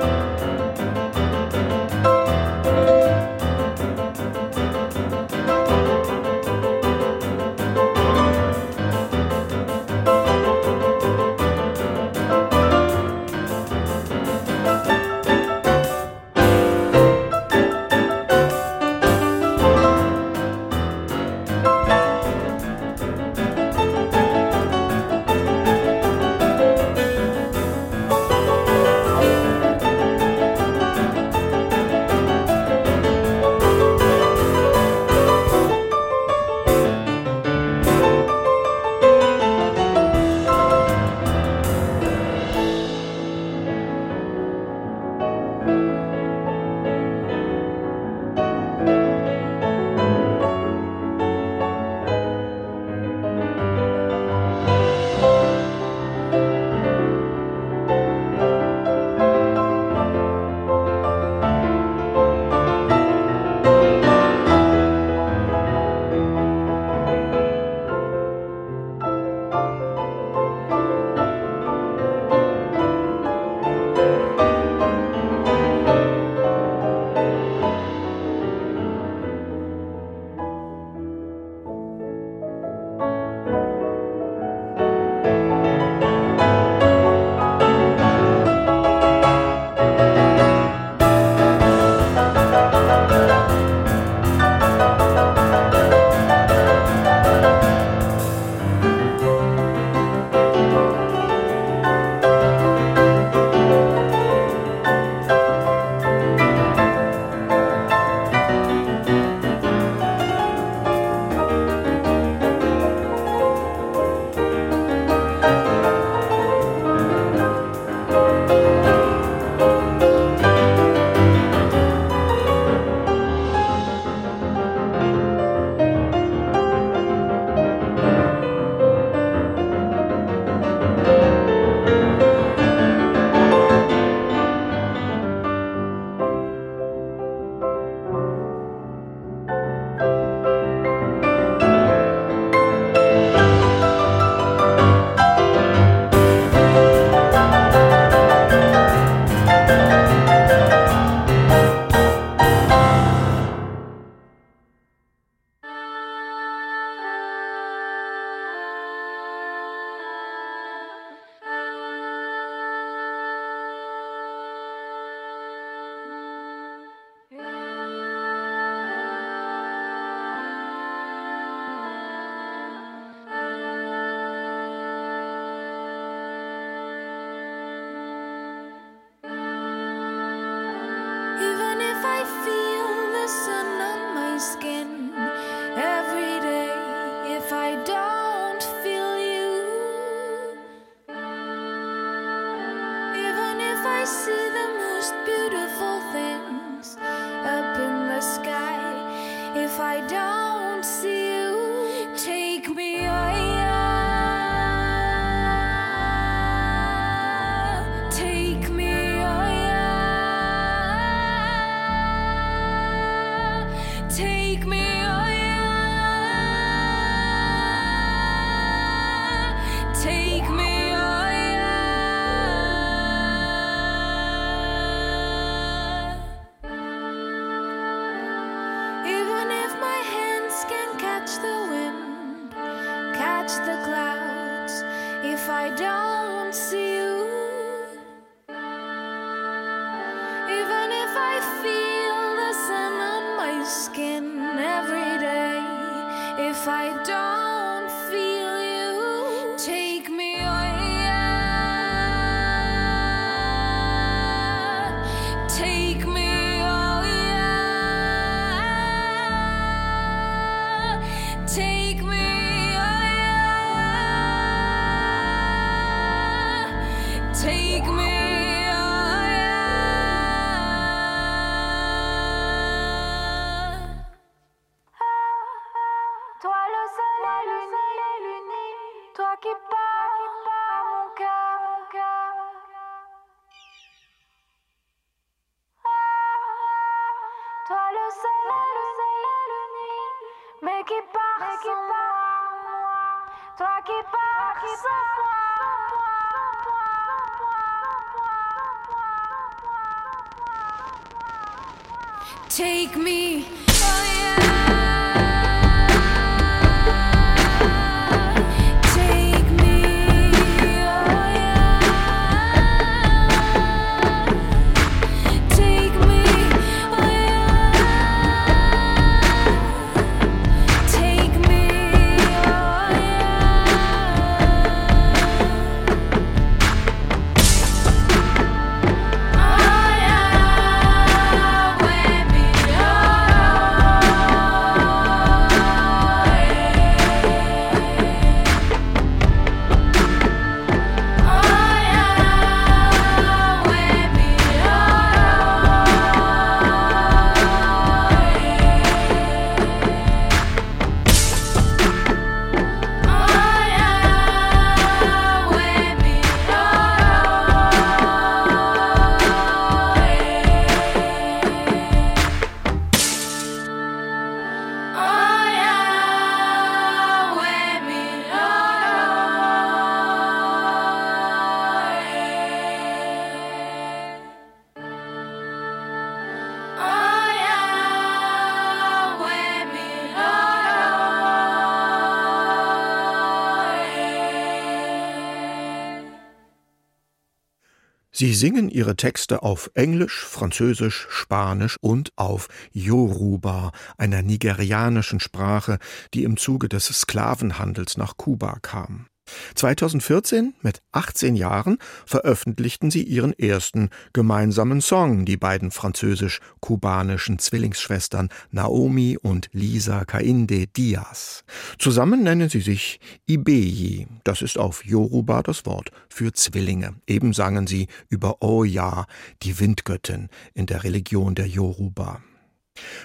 Sie 388.23 388.35
singen 388.35 388.69
ihre 388.69 388.95
Texte 388.95 389.43
auf 389.43 389.69
Englisch, 389.75 390.25
Französisch, 390.25 391.09
Spanisch 391.11 391.77
und 391.81 392.13
auf 392.15 392.47
Yoruba, 392.71 393.73
einer 393.99 394.23
nigerianischen 394.23 395.19
Sprache, 395.19 395.81
die 396.15 396.23
im 396.23 396.37
Zuge 396.37 396.69
des 396.69 396.85
Sklavenhandels 396.85 397.97
nach 397.97 398.17
Kuba 398.17 398.61
kam. 398.63 399.09
2014, 399.55 400.55
mit 400.63 400.83
18 400.93 401.37
Jahren, 401.37 401.79
veröffentlichten 402.07 402.91
sie 402.91 403.03
ihren 403.03 403.33
ersten 403.39 403.91
gemeinsamen 404.13 404.81
Song, 404.81 405.25
die 405.25 405.37
beiden 405.37 405.71
französisch-kubanischen 405.71 407.39
Zwillingsschwestern 407.39 408.29
Naomi 408.51 409.19
und 409.21 409.49
Lisa 409.53 410.05
Kainde 410.05 410.67
Diaz. 410.67 411.45
Zusammen 411.79 412.23
nennen 412.23 412.49
sie 412.49 412.61
sich 412.61 413.01
Ibeyi, 413.27 414.07
das 414.25 414.43
ist 414.43 414.59
auf 414.59 414.85
Yoruba 414.85 415.43
das 415.43 415.67
Wort 415.67 415.91
für 416.09 416.33
Zwillinge. 416.33 416.95
Eben 417.07 417.33
sangen 417.33 417.67
sie 417.67 417.89
über 418.09 418.43
Oya, 418.43 419.07
die 419.43 419.59
Windgöttin 419.59 420.29
in 420.55 420.67
der 420.67 420.85
Religion 420.85 421.35
der 421.35 421.47
Yoruba. 421.47 422.21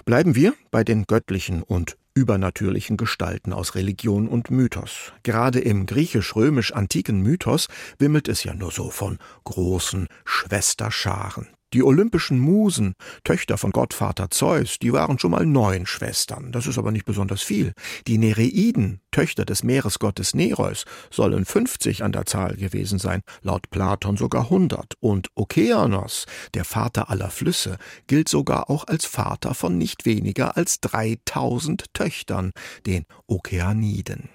Bleiben 0.06 0.36
wir 0.36 0.54
bei 0.72 0.84
den 0.84 1.06
göttlichen 1.06 1.62
und 1.62 1.98
übernatürlichen 2.18 2.98
Gestalten 2.98 3.54
aus 3.54 3.76
Religion 3.76 4.28
und 4.28 4.50
Mythos. 4.50 5.14
Gerade 5.22 5.60
im 5.60 5.86
griechisch-römisch-antiken 5.86 7.22
Mythos 7.22 7.68
wimmelt 8.00 8.28
es 8.28 8.44
ja 8.44 8.56
nur 8.56 8.72
so 8.72 8.90
von 8.90 9.20
großen 9.44 10.08
Schwesterscharen. 10.26 11.48
Die 11.74 11.84
olympischen 11.84 12.40
Musen, 12.40 12.94
Töchter 13.26 13.58
von 13.58 13.72
Gottvater 13.72 14.30
Zeus, 14.30 14.80
die 14.80 14.94
waren 14.94 15.20
schon 15.20 15.32
mal 15.32 15.46
neun 15.46 15.86
Schwestern. 15.86 16.54
Das 16.54 16.66
ist 16.66 16.78
aber 16.78 16.92
nicht 16.92 17.04
besonders 17.04 17.42
viel. 17.42 17.74
Die 18.08 18.18
Nereiden, 18.18 19.02
Töchter 19.12 19.44
des 19.44 19.64
Meeresgottes 19.64 20.34
Nereus, 20.34 20.86
sollen 21.12 21.44
50 21.44 22.04
an 22.04 22.14
der 22.14 22.26
Zahl 22.26 22.56
gewesen 22.56 23.00
sein, 23.00 23.22
laut 23.42 23.70
Platon 23.70 24.16
sogar 24.16 24.44
100. 24.44 24.94
Und 25.02 25.28
Okeanos, 25.36 26.26
der 26.54 26.64
Vater 26.64 27.10
aller 27.10 27.30
Flüsse, 27.30 27.78
gilt 28.08 28.30
sogar 28.30 28.70
auch 28.70 28.88
als 28.88 29.06
Vater 29.06 29.54
von 29.54 29.78
nicht 29.78 30.06
weniger 30.06 30.56
als 30.56 30.80
3000 30.80 31.94
Töchtern, 31.94 32.52
den 32.86 33.04
Okeaniden. 33.28 34.30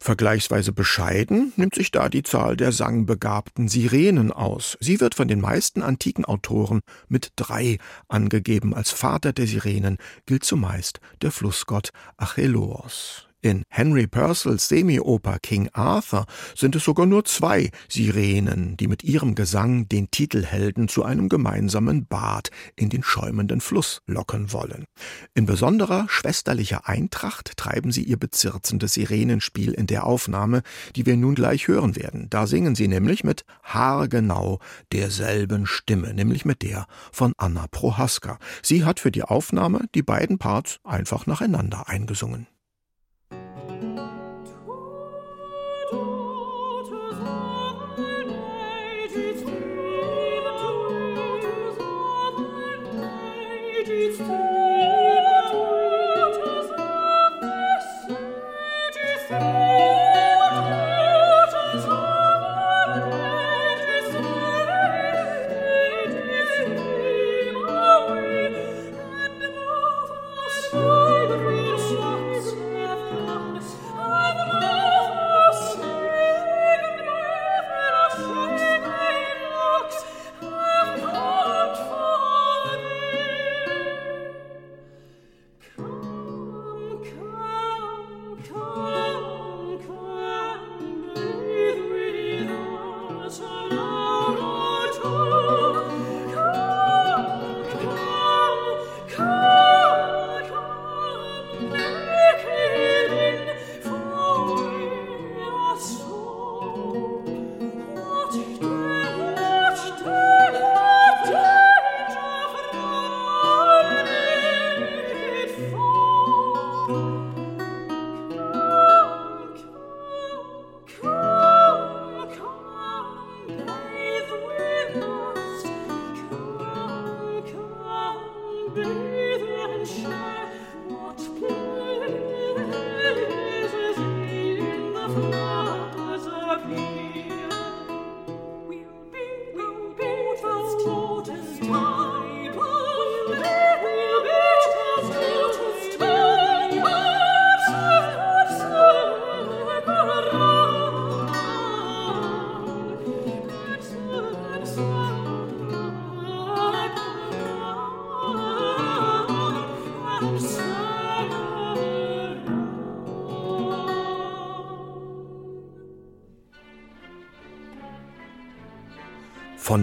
Vergleichsweise 0.00 0.72
bescheiden 0.72 1.52
nimmt 1.56 1.74
sich 1.74 1.90
da 1.90 2.08
die 2.08 2.22
Zahl 2.22 2.56
der 2.56 2.72
sangbegabten 2.72 3.68
Sirenen 3.68 4.32
aus. 4.32 4.76
Sie 4.80 5.00
wird 5.00 5.14
von 5.14 5.28
den 5.28 5.40
meisten 5.40 5.82
antiken 5.82 6.24
Autoren 6.24 6.80
mit 7.08 7.32
drei 7.36 7.78
angegeben. 8.08 8.74
Als 8.74 8.90
Vater 8.90 9.32
der 9.32 9.46
Sirenen 9.46 9.98
gilt 10.26 10.44
zumeist 10.44 11.00
der 11.22 11.30
Flussgott 11.30 11.90
Acheloos. 12.16 13.28
In 13.46 13.62
Henry 13.68 14.08
Purcells 14.08 14.66
Semioper 14.66 15.38
King 15.40 15.68
Arthur 15.72 16.26
sind 16.56 16.74
es 16.74 16.82
sogar 16.82 17.06
nur 17.06 17.24
zwei 17.26 17.70
Sirenen, 17.88 18.76
die 18.76 18.88
mit 18.88 19.04
ihrem 19.04 19.36
Gesang 19.36 19.88
den 19.88 20.10
Titelhelden 20.10 20.88
zu 20.88 21.04
einem 21.04 21.28
gemeinsamen 21.28 22.06
Bad 22.06 22.50
in 22.74 22.88
den 22.88 23.04
schäumenden 23.04 23.60
Fluss 23.60 24.02
locken 24.08 24.52
wollen. 24.52 24.86
In 25.34 25.46
besonderer 25.46 26.06
schwesterlicher 26.08 26.88
Eintracht 26.88 27.56
treiben 27.56 27.92
sie 27.92 28.02
ihr 28.02 28.16
bezirzendes 28.16 28.94
Sirenenspiel 28.94 29.70
in 29.74 29.86
der 29.86 30.06
Aufnahme, 30.06 30.62
die 30.96 31.06
wir 31.06 31.16
nun 31.16 31.36
gleich 31.36 31.68
hören 31.68 31.94
werden. 31.94 32.28
Da 32.28 32.48
singen 32.48 32.74
sie 32.74 32.88
nämlich 32.88 33.22
mit 33.22 33.44
haargenau 33.62 34.58
derselben 34.90 35.66
Stimme, 35.66 36.12
nämlich 36.14 36.44
mit 36.44 36.62
der 36.62 36.88
von 37.12 37.32
Anna 37.36 37.68
Prohaska. 37.70 38.40
Sie 38.60 38.84
hat 38.84 38.98
für 38.98 39.12
die 39.12 39.22
Aufnahme 39.22 39.82
die 39.94 40.02
beiden 40.02 40.38
Parts 40.38 40.80
einfach 40.82 41.26
nacheinander 41.26 41.88
eingesungen. 41.88 42.48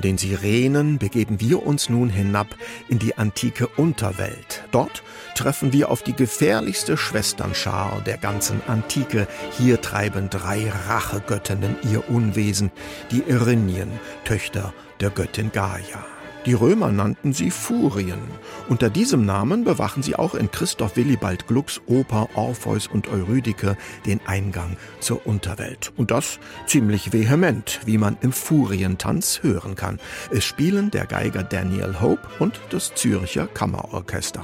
Den 0.04 0.18
Sirenen 0.18 0.98
begeben 0.98 1.40
wir 1.40 1.66
uns 1.66 1.90
nun 1.90 2.10
hinab 2.10 2.48
in 2.90 3.00
die 3.00 3.18
antike 3.18 3.68
Unterwelt. 3.68 4.64
Dort 4.72 5.04
treffen 5.36 5.74
wir 5.74 5.90
auf 5.90 6.04
die 6.04 6.14
gefährlichste 6.14 6.98
Schwesternschar 6.98 8.02
der 8.06 8.18
ganzen 8.18 8.62
Antike. 8.68 9.28
Hier 9.58 9.82
treiben 9.82 10.30
drei 10.30 10.70
Rachegöttinnen 10.88 11.78
ihr 11.92 12.10
Unwesen, 12.10 12.72
die 13.12 13.24
Erinien, 13.28 13.92
Töchter 14.26 14.74
der 15.00 15.10
Göttin 15.10 15.52
Gaia. 15.52 16.13
Die 16.46 16.54
Römer 16.54 16.92
nannten 16.92 17.32
sie 17.32 17.52
Furien. 17.52 18.20
Unter 18.68 18.90
diesem 18.90 19.26
Namen 19.26 19.64
bewachen 19.64 20.04
sie 20.04 20.16
auch 20.18 20.36
in 20.36 20.52
Christoph 20.52 20.98
Willibald 20.98 21.48
Glucks 21.48 21.80
Oper 21.86 22.28
Orpheus 22.36 22.88
und 22.88 23.08
Eurydike 23.08 23.78
den 24.06 24.20
Eingang 24.26 24.76
zur 25.00 25.26
Unterwelt. 25.26 25.94
Und 25.96 26.12
das 26.12 26.40
ziemlich 26.68 27.14
vehement, 27.14 27.80
wie 27.86 27.98
man 27.98 28.18
im 28.22 28.34
Furientanz 28.34 29.40
hören 29.42 29.76
kann. 29.76 30.00
Es 30.32 30.44
spielen 30.44 30.92
der 30.92 31.06
Geiger 31.06 31.44
Daniel 31.44 32.02
Hope 32.02 32.28
und 32.40 32.60
das 32.72 32.94
Zürcher 32.94 33.48
Kammerorchester. 33.48 34.44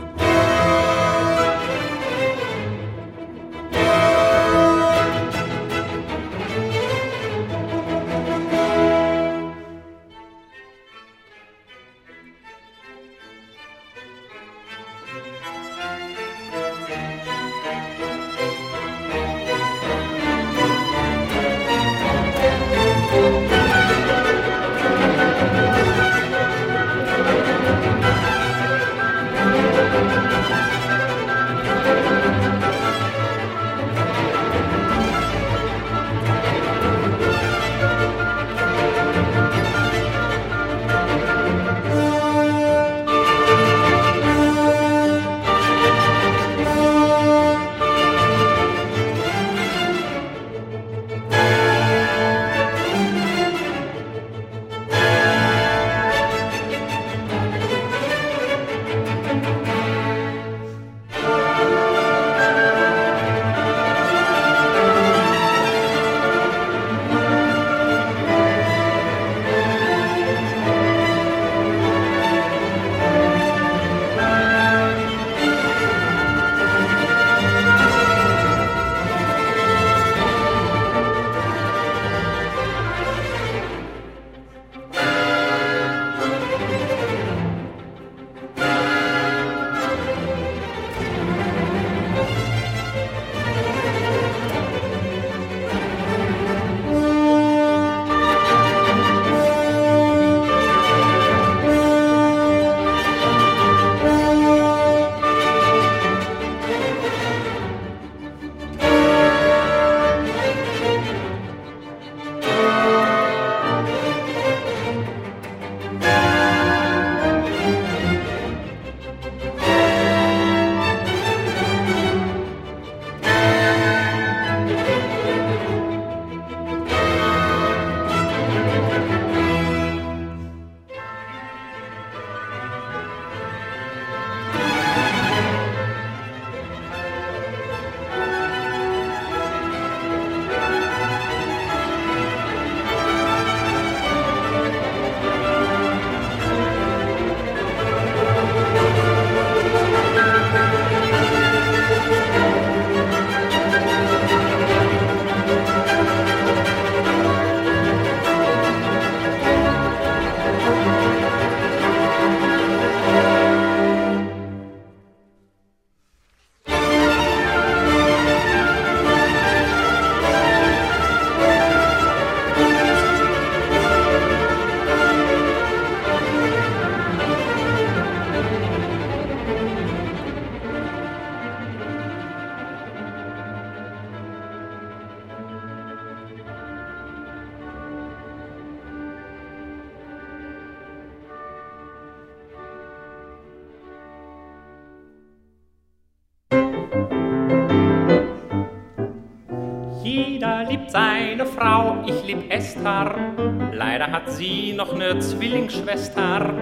Leider 203.80 204.11
hat 204.11 204.30
sie 204.30 204.73
noch 204.73 204.93
eine 204.93 205.19
Zwillingsschwester. 205.19 206.53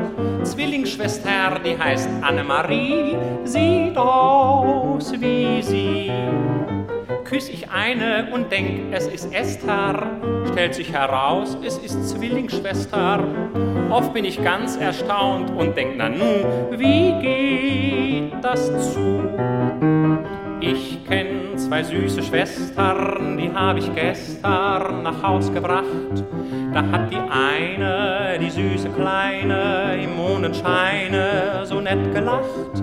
Zwillingsschwester, 0.43 1.59
die 1.65 1.75
heißt 1.75 2.07
Annemarie, 2.21 3.17
sieht 3.43 3.97
aus 3.97 5.11
wie 5.19 5.63
sie. 5.63 6.11
Küss 7.23 7.49
ich 7.49 7.71
eine 7.71 8.27
und 8.31 8.51
denk, 8.51 8.93
es 8.93 9.07
ist 9.07 9.33
Esther, 9.33 10.11
stellt 10.51 10.75
sich 10.75 10.93
heraus, 10.93 11.57
es 11.65 11.79
ist 11.79 12.07
Zwillingsschwester. 12.07 13.23
Oft 13.89 14.13
bin 14.13 14.23
ich 14.23 14.43
ganz 14.43 14.77
erstaunt 14.77 15.49
und 15.49 15.75
denk, 15.75 15.95
na 15.97 16.09
nu, 16.09 16.45
wie 16.77 17.13
geht 17.19 18.43
das 18.43 18.93
zu. 18.93 19.23
Ich 20.61 21.03
kenn 21.07 21.46
zwei 21.67 21.83
süße 21.83 22.23
Schwestern, 22.23 23.37
die 23.37 23.51
hab 23.53 23.75
ich 23.77 23.93
gestern 23.93 25.03
nach 25.03 25.21
Haus 25.21 25.51
gebracht. 25.51 26.23
Da 26.73 26.81
hat 26.91 27.11
die 27.11 27.17
eine, 27.17 28.39
die 28.39 28.49
süße 28.49 28.89
Kleine, 28.89 30.01
im 30.01 30.15
Mondenscheine 30.15 31.65
so 31.65 31.81
nett 31.81 32.13
gelacht 32.13 32.81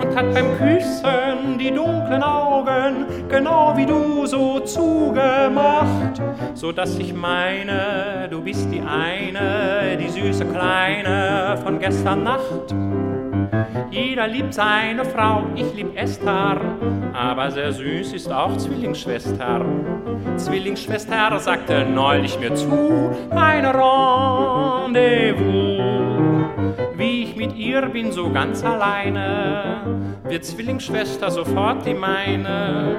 und 0.00 0.16
hat 0.16 0.32
beim 0.32 0.56
Küssen 0.56 1.58
die 1.58 1.70
dunklen 1.70 2.22
Augen 2.22 3.04
genau 3.28 3.74
wie 3.76 3.84
du 3.84 4.24
so 4.24 4.60
zugemacht, 4.60 6.22
so 6.54 6.72
dass 6.72 6.98
ich 6.98 7.12
meine, 7.12 8.28
du 8.30 8.40
bist 8.40 8.66
die 8.72 8.80
eine, 8.80 9.98
die 9.98 10.08
süße 10.08 10.46
Kleine 10.46 11.58
von 11.62 11.78
gestern 11.78 12.22
Nacht. 12.22 12.74
Jeder 13.90 14.26
liebt 14.28 14.54
seine 14.54 15.04
Frau, 15.04 15.42
ich 15.54 15.74
lieb 15.74 15.94
Esther, 15.94 16.58
aber 17.12 17.50
sehr 17.50 17.72
süß 17.72 18.14
ist 18.14 18.32
auch 18.32 18.56
Zwillingsschwester. 18.56 19.64
Zwillingsschwester 20.36 21.38
sagte 21.38 21.84
neulich 21.84 22.40
mir 22.40 22.54
zu, 22.54 23.10
ein 23.30 23.66
Rendezvous. 23.66 25.42
Wie 26.96 27.24
ich 27.24 27.36
mit 27.36 27.54
ihr 27.56 27.82
bin 27.88 28.10
so 28.10 28.30
ganz 28.30 28.64
alleine, 28.64 29.82
wird 30.24 30.44
Zwillingsschwester 30.44 31.30
sofort 31.30 31.84
die 31.84 31.94
meine. 31.94 32.96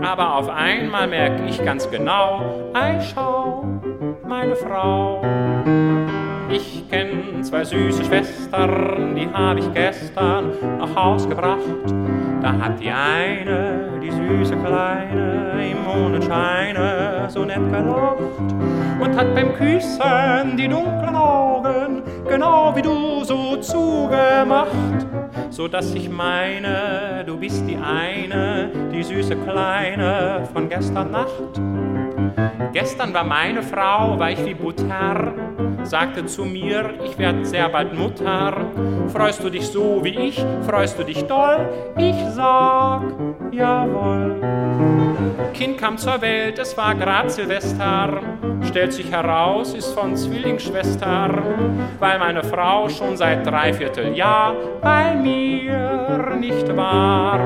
Aber 0.00 0.36
auf 0.36 0.48
einmal 0.48 1.08
merk 1.08 1.40
ich 1.48 1.64
ganz 1.64 1.90
genau, 1.90 2.70
ei 2.74 3.00
schau, 3.00 3.64
meine 4.24 4.54
Frau. 4.54 5.22
Ich 6.48 6.84
kenn 6.88 7.42
zwei 7.42 7.64
süße 7.64 8.04
Schwestern, 8.04 9.14
die 9.16 9.28
hab 9.32 9.58
ich 9.58 9.72
gestern 9.74 10.52
nach 10.78 10.94
Haus 10.94 11.28
gebracht. 11.28 11.58
Da 12.40 12.52
hat 12.52 12.80
die 12.80 12.90
eine, 12.90 13.98
die 14.02 14.10
süße 14.10 14.56
Kleine, 14.56 15.70
im 15.70 15.82
Mondenscheine 15.84 17.26
so 17.28 17.44
nett 17.44 17.70
gelacht 17.72 18.18
und 19.00 19.16
hat 19.16 19.34
beim 19.34 19.54
Küssen 19.54 20.56
die 20.56 20.68
dunklen 20.68 21.16
Augen 21.16 22.02
genau 22.28 22.74
wie 22.76 22.82
du 22.82 23.24
so 23.24 23.56
zugemacht, 23.56 24.70
so 25.50 25.68
dass 25.68 25.94
ich 25.94 26.08
meine, 26.08 27.24
du 27.26 27.36
bist 27.38 27.64
die 27.66 27.76
eine, 27.76 28.70
die 28.92 29.02
süße 29.02 29.36
Kleine 29.36 30.48
von 30.52 30.68
gestern 30.68 31.10
Nacht. 31.10 31.60
Gestern 32.72 33.12
war 33.14 33.24
meine 33.24 33.62
Frau 33.62 34.18
weich 34.18 34.44
wie 34.44 34.54
Butter, 34.54 35.32
sagte 35.82 36.26
zu 36.26 36.44
mir, 36.44 36.94
ich 37.04 37.18
werd 37.18 37.46
sehr 37.46 37.68
bald 37.68 37.94
Mutter. 37.94 38.66
Freust 39.08 39.42
du 39.42 39.50
dich 39.50 39.66
so 39.66 40.00
wie 40.02 40.28
ich, 40.28 40.44
freust 40.66 40.98
du 40.98 41.04
dich 41.04 41.24
doll? 41.24 41.68
Ich 41.96 42.16
sag, 42.30 43.02
jawohl. 43.52 44.40
Kind 45.54 45.78
kam 45.78 45.96
zur 45.96 46.20
Welt, 46.20 46.58
es 46.58 46.76
war 46.76 46.94
grad 46.94 47.30
Silvester, 47.30 48.20
stellt 48.62 48.92
sich 48.92 49.10
heraus, 49.10 49.72
ist 49.74 49.94
von 49.94 50.14
Zwillingsschwester, 50.14 51.30
weil 51.98 52.18
meine 52.18 52.44
Frau 52.44 52.88
schon 52.88 53.16
seit 53.16 53.46
dreiviertel 53.46 54.14
Jahr 54.14 54.54
bei 54.82 55.14
mir 55.14 56.36
nicht 56.38 56.76
war. 56.76 57.40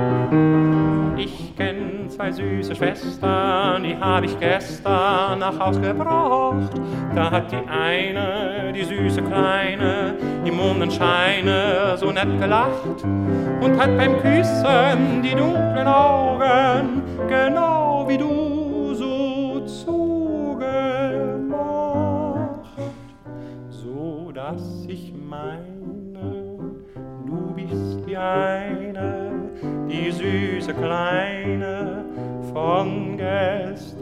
Ich 1.22 1.54
kenn 1.54 2.08
zwei 2.08 2.32
süße 2.32 2.74
Schwestern, 2.74 3.82
die 3.82 3.94
hab 3.94 4.24
ich 4.24 4.40
gestern 4.40 5.38
nach 5.38 5.58
Haus 5.58 5.78
gebracht. 5.78 6.72
Da 7.14 7.30
hat 7.30 7.52
die 7.52 7.58
eine, 7.68 8.72
die 8.74 8.84
süße 8.84 9.20
Kleine, 9.20 10.14
im 10.46 10.56
Mondenscheine 10.56 11.94
so 11.98 12.10
nett 12.10 12.40
gelacht 12.40 13.04
und 13.04 13.78
hat 13.78 13.94
beim 13.98 14.18
Küssen 14.22 15.20
die 15.22 15.34
dunklen 15.34 15.86
Augen 15.86 17.02
genau 17.28 18.06
wie 18.08 18.16
du 18.16 18.94
so 18.94 19.60
zugemacht, 19.66 20.70
so 23.68 24.32
dass 24.32 24.86
ich 24.88 25.12
meine, 25.12 25.66
du 27.26 27.52
bist 27.54 28.08
die 28.08 28.16
eine, 28.16 29.19
süße 30.30 30.74
Kleine 30.74 32.04
von 32.52 33.16
gestern. 33.16 34.00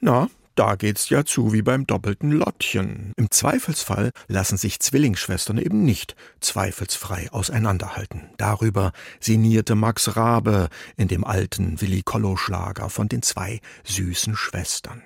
Na, 0.00 0.28
da 0.54 0.76
geht's 0.76 1.08
ja 1.08 1.24
zu 1.24 1.52
wie 1.52 1.62
beim 1.62 1.86
doppelten 1.86 2.30
Lottchen. 2.30 3.12
Im 3.16 3.30
Zweifelsfall 3.30 4.10
lassen 4.28 4.56
sich 4.56 4.80
Zwillingsschwestern 4.80 5.58
eben 5.58 5.84
nicht 5.84 6.14
zweifelsfrei 6.40 7.30
auseinanderhalten. 7.30 8.30
Darüber 8.36 8.92
sinnierte 9.20 9.74
Max 9.74 10.16
Rabe 10.16 10.68
in 10.96 11.08
dem 11.08 11.24
alten 11.24 11.80
Willi 11.80 12.02
Kollo 12.02 12.36
Schlager 12.36 12.88
von 12.88 13.08
den 13.08 13.22
zwei 13.22 13.60
süßen 13.84 14.36
Schwestern. 14.36 15.02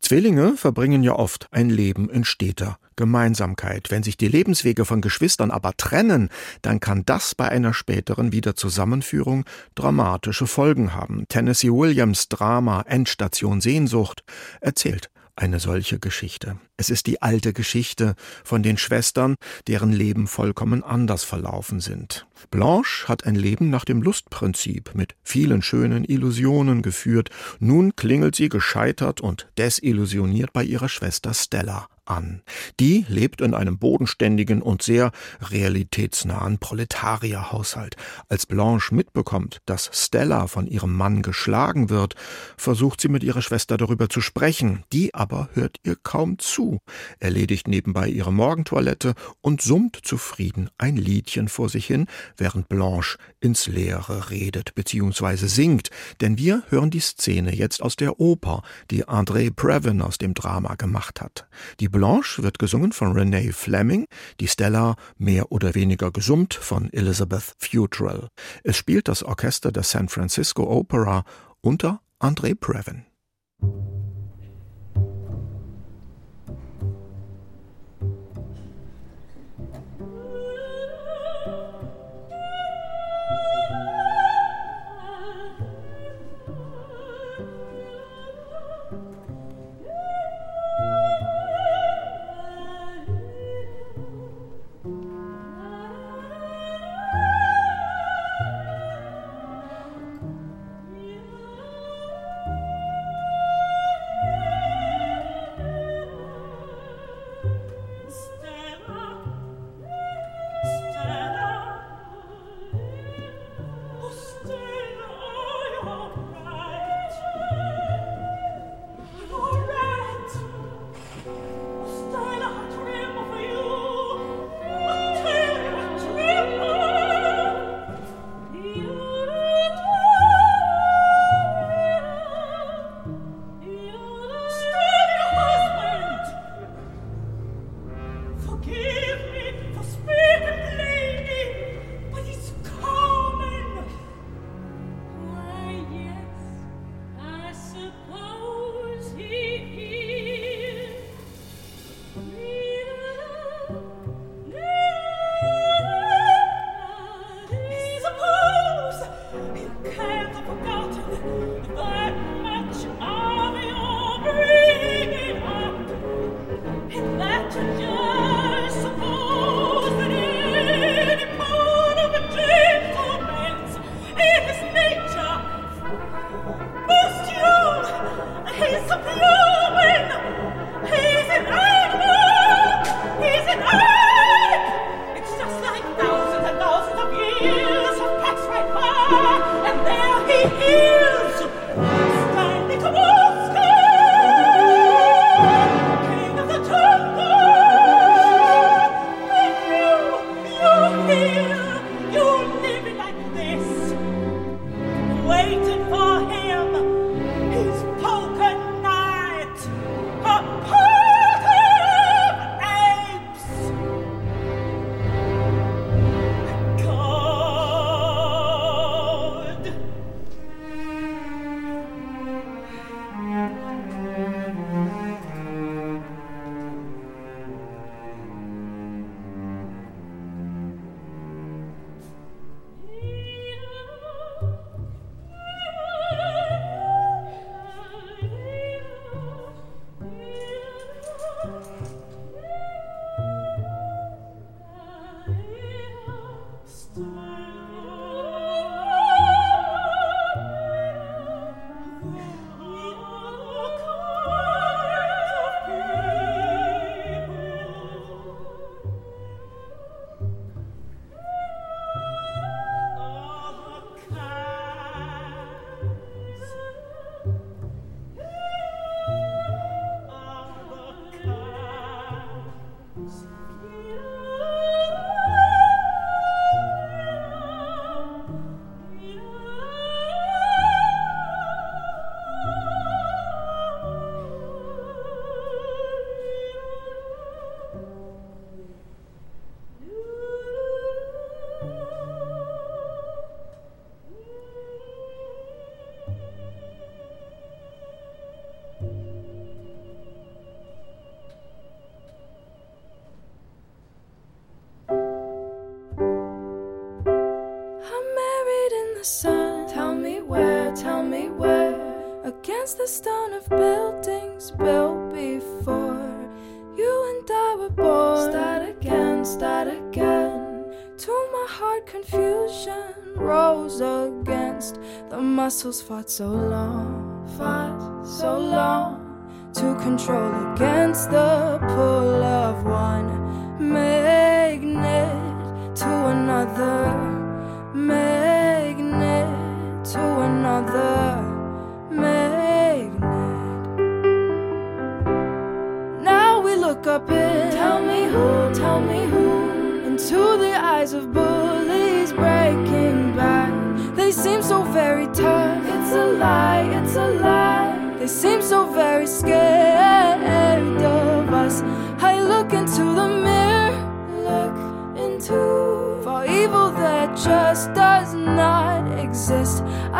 Zwillinge 0.00 0.56
verbringen 0.56 1.02
ja 1.02 1.14
oft 1.14 1.48
ein 1.50 1.70
Leben 1.70 2.08
in 2.10 2.24
steter 2.24 2.78
Gemeinsamkeit. 2.96 3.90
Wenn 3.90 4.02
sich 4.02 4.16
die 4.16 4.28
Lebenswege 4.28 4.84
von 4.84 5.00
Geschwistern 5.00 5.50
aber 5.50 5.76
trennen, 5.76 6.30
dann 6.62 6.80
kann 6.80 7.04
das 7.04 7.34
bei 7.34 7.48
einer 7.48 7.74
späteren 7.74 8.32
Wiederzusammenführung 8.32 9.44
dramatische 9.74 10.46
Folgen 10.46 10.94
haben. 10.94 11.26
Tennessee 11.28 11.70
Williams 11.70 12.28
Drama 12.28 12.82
Endstation 12.86 13.60
Sehnsucht 13.60 14.24
erzählt 14.60 15.10
eine 15.36 15.60
solche 15.60 15.98
Geschichte. 15.98 16.58
Es 16.76 16.90
ist 16.90 17.06
die 17.06 17.22
alte 17.22 17.52
Geschichte 17.52 18.14
von 18.42 18.62
den 18.62 18.78
Schwestern, 18.78 19.36
deren 19.66 19.92
Leben 19.92 20.26
vollkommen 20.26 20.82
anders 20.82 21.24
verlaufen 21.24 21.80
sind. 21.80 22.26
Blanche 22.50 23.06
hat 23.08 23.24
ein 23.24 23.34
Leben 23.34 23.70
nach 23.70 23.84
dem 23.84 24.02
Lustprinzip 24.02 24.94
mit 24.94 25.14
vielen 25.22 25.62
schönen 25.62 26.04
Illusionen 26.04 26.82
geführt. 26.82 27.30
Nun 27.60 27.94
klingelt 27.96 28.34
sie 28.34 28.48
gescheitert 28.48 29.20
und 29.20 29.48
desillusioniert 29.58 30.52
bei 30.52 30.64
ihrer 30.64 30.88
Schwester 30.88 31.34
Stella 31.34 31.88
an. 32.06 32.42
Die 32.80 33.04
lebt 33.08 33.40
in 33.40 33.54
einem 33.54 33.78
bodenständigen 33.78 34.62
und 34.62 34.82
sehr 34.82 35.12
realitätsnahen 35.40 36.58
Proletarierhaushalt. 36.58 37.96
Als 38.28 38.46
Blanche 38.46 38.94
mitbekommt, 38.94 39.60
dass 39.66 39.90
Stella 39.92 40.46
von 40.46 40.66
ihrem 40.66 40.94
Mann 40.94 41.22
geschlagen 41.22 41.90
wird, 41.90 42.14
versucht 42.56 43.00
sie 43.00 43.08
mit 43.08 43.22
ihrer 43.22 43.42
Schwester 43.42 43.76
darüber 43.76 44.08
zu 44.08 44.20
sprechen. 44.20 44.84
Die 44.92 45.14
aber 45.14 45.48
hört 45.52 45.78
ihr 45.84 45.96
kaum 45.96 46.38
zu, 46.38 46.80
erledigt 47.18 47.68
nebenbei 47.68 48.08
ihre 48.08 48.32
Morgentoilette 48.32 49.14
und 49.40 49.60
summt 49.62 50.00
zufrieden 50.02 50.70
ein 50.78 50.96
Liedchen 50.96 51.48
vor 51.48 51.68
sich 51.68 51.86
hin, 51.86 52.06
während 52.36 52.68
Blanche 52.68 53.18
ins 53.40 53.66
Leere 53.66 54.30
redet 54.30 54.74
bzw. 54.74 55.46
singt. 55.46 55.90
Denn 56.20 56.38
wir 56.38 56.62
hören 56.68 56.90
die 56.90 57.00
Szene 57.00 57.54
jetzt 57.54 57.82
aus 57.82 57.96
der 57.96 58.20
Oper, 58.20 58.62
die 58.90 59.04
André 59.04 59.52
Previn 59.54 60.02
aus 60.02 60.18
dem 60.18 60.34
Drama 60.34 60.74
gemacht 60.74 61.20
hat. 61.20 61.46
Die 61.80 61.88
Blanche 61.96 62.42
wird 62.42 62.58
gesungen 62.58 62.92
von 62.92 63.12
Renee 63.12 63.52
Fleming, 63.52 64.04
die 64.38 64.48
Stella 64.48 64.96
mehr 65.16 65.50
oder 65.50 65.74
weniger 65.74 66.10
gesummt 66.10 66.52
von 66.52 66.92
Elizabeth 66.92 67.54
Futrell. 67.58 68.28
Es 68.62 68.76
spielt 68.76 69.08
das 69.08 69.22
Orchester 69.22 69.72
der 69.72 69.82
San 69.82 70.10
Francisco 70.10 70.64
Opera 70.64 71.24
unter 71.62 72.02
André 72.20 72.54
Previn. 72.54 73.06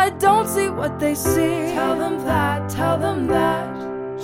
I 0.07 0.11
don't 0.11 0.47
see 0.47 0.69
what 0.69 1.01
they 1.01 1.17
see. 1.17 1.75
Tell 1.75 1.99
them 1.99 2.19
that, 2.25 2.71
tell 2.71 2.97
them 2.97 3.27
that. 3.27 3.67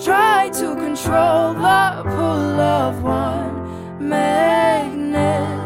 Try 0.05 0.49
to 0.61 0.77
control 0.77 1.55
the 1.55 2.03
pull 2.05 2.61
of 2.61 3.03
one 3.03 4.09
magnet 4.09 5.59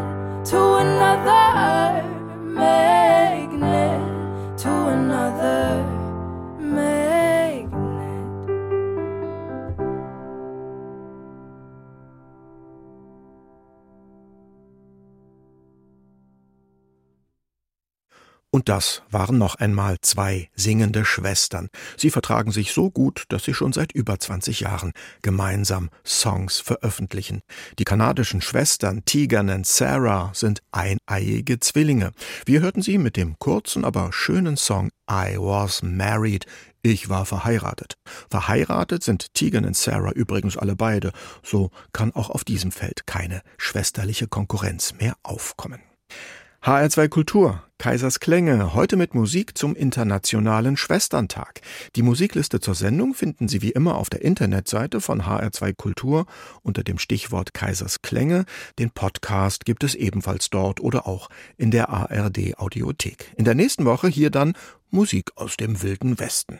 to 0.47 0.59
another 0.85 2.01
magnet 2.41 4.01
to 4.57 4.71
another 4.97 5.96
Und 18.49 18.69
das 18.69 19.03
waren 19.11 19.37
noch 19.37 19.55
einmal 19.55 19.97
zwei 20.01 20.49
singende 20.55 21.03
Schwestern. 21.03 21.67
Sie 21.97 22.09
vertragen 22.09 22.51
sich 22.51 22.71
so 22.71 22.89
gut, 22.89 23.25
dass 23.27 23.43
sie 23.43 23.53
schon 23.53 23.73
seit 23.73 23.91
über 23.91 24.17
20 24.17 24.61
Jahren 24.61 24.93
gemeinsam 25.21 25.89
Songs 26.05 26.59
veröffentlichen. 26.59 27.41
Die 27.77 27.83
kanadischen 27.83 28.41
Schwestern 28.41 29.03
Tegan 29.03 29.49
und 29.49 29.67
Sarah 29.67 30.31
sind 30.33 30.61
eineiige 30.71 31.59
Zwillinge. 31.59 32.11
Wir 32.45 32.61
hörten 32.61 32.81
sie 32.81 32.97
mit 32.97 33.17
dem 33.17 33.37
kurzen, 33.37 33.83
aber 33.83 34.13
schönen 34.13 34.55
Song 34.55 34.91
I 35.11 35.35
Was 35.37 35.83
Married. 35.83 36.45
Ich 36.81 37.09
war 37.09 37.25
verheiratet. 37.25 37.95
Verheiratet 38.29 39.03
sind 39.03 39.33
Tegan 39.33 39.65
und 39.65 39.75
Sarah 39.75 40.11
übrigens 40.11 40.55
alle 40.55 40.77
beide. 40.77 41.11
So 41.43 41.69
kann 41.91 42.13
auch 42.13 42.29
auf 42.29 42.45
diesem 42.45 42.71
Feld 42.71 43.05
keine 43.07 43.41
schwesterliche 43.57 44.27
Konkurrenz 44.27 44.93
mehr 44.93 45.15
aufkommen. 45.21 45.81
HR2 46.67 47.07
Kultur, 47.07 47.63
Kaisers 47.77 48.19
Klänge, 48.19 48.73
heute 48.73 48.97
mit 48.97 49.15
Musik 49.15 49.57
zum 49.57 49.73
Internationalen 49.73 50.75
Schwesterntag. 50.75 51.61
Die 51.95 52.01
Musikliste 52.01 52.59
zur 52.59 52.75
Sendung 52.75 53.13
finden 53.13 53.47
Sie 53.47 53.61
wie 53.61 53.71
immer 53.71 53.95
auf 53.95 54.09
der 54.09 54.21
Internetseite 54.21 54.99
von 54.99 55.21
HR2 55.21 55.73
Kultur 55.73 56.25
unter 56.63 56.83
dem 56.83 56.99
Stichwort 56.99 57.53
Kaisers 57.53 58.01
Klänge. 58.01 58.43
Den 58.79 58.91
Podcast 58.91 59.63
gibt 59.63 59.85
es 59.85 59.95
ebenfalls 59.95 60.49
dort 60.49 60.81
oder 60.81 61.07
auch 61.07 61.29
in 61.55 61.71
der 61.71 61.87
ARD 61.87 62.57
Audiothek. 62.57 63.31
In 63.37 63.45
der 63.45 63.55
nächsten 63.55 63.85
Woche 63.85 64.09
hier 64.09 64.29
dann 64.29 64.51
Musik 64.89 65.31
aus 65.35 65.55
dem 65.55 65.81
Wilden 65.81 66.19
Westen. 66.19 66.59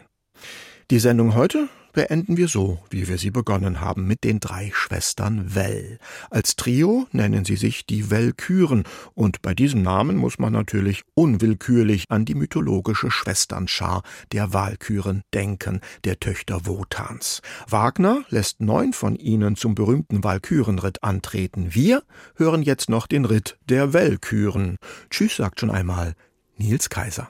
Die 0.89 0.99
Sendung 0.99 1.35
heute 1.35 1.67
beenden 1.91 2.38
wir 2.38 2.47
so, 2.47 2.79
wie 2.89 3.09
wir 3.09 3.17
sie 3.17 3.29
begonnen 3.29 3.81
haben, 3.81 4.07
mit 4.07 4.23
den 4.23 4.39
drei 4.39 4.71
Schwestern 4.73 5.53
Well. 5.53 5.99
Als 6.29 6.55
Trio 6.55 7.07
nennen 7.11 7.43
sie 7.43 7.57
sich 7.57 7.85
die 7.85 8.09
Wellküren 8.09 8.85
und 9.13 9.41
bei 9.41 9.53
diesem 9.53 9.81
Namen 9.81 10.15
muss 10.15 10.39
man 10.39 10.53
natürlich 10.53 11.01
unwillkürlich 11.13 12.05
an 12.07 12.23
die 12.23 12.35
mythologische 12.35 13.11
Schwesternschar 13.11 14.01
der 14.31 14.53
Walküren 14.53 15.23
denken, 15.33 15.81
der 16.05 16.21
Töchter 16.21 16.65
Wotans. 16.65 17.41
Wagner 17.67 18.23
lässt 18.29 18.61
neun 18.61 18.93
von 18.93 19.17
ihnen 19.17 19.57
zum 19.57 19.75
berühmten 19.75 20.23
Walkürenritt 20.23 21.03
antreten. 21.03 21.75
Wir 21.75 22.01
hören 22.35 22.61
jetzt 22.61 22.89
noch 22.89 23.07
den 23.07 23.25
Ritt 23.25 23.57
der 23.67 23.91
Wellküren. 23.91 24.77
Tschüss 25.09 25.35
sagt 25.35 25.59
schon 25.59 25.71
einmal 25.71 26.13
Nils 26.55 26.89
Kaiser. 26.89 27.29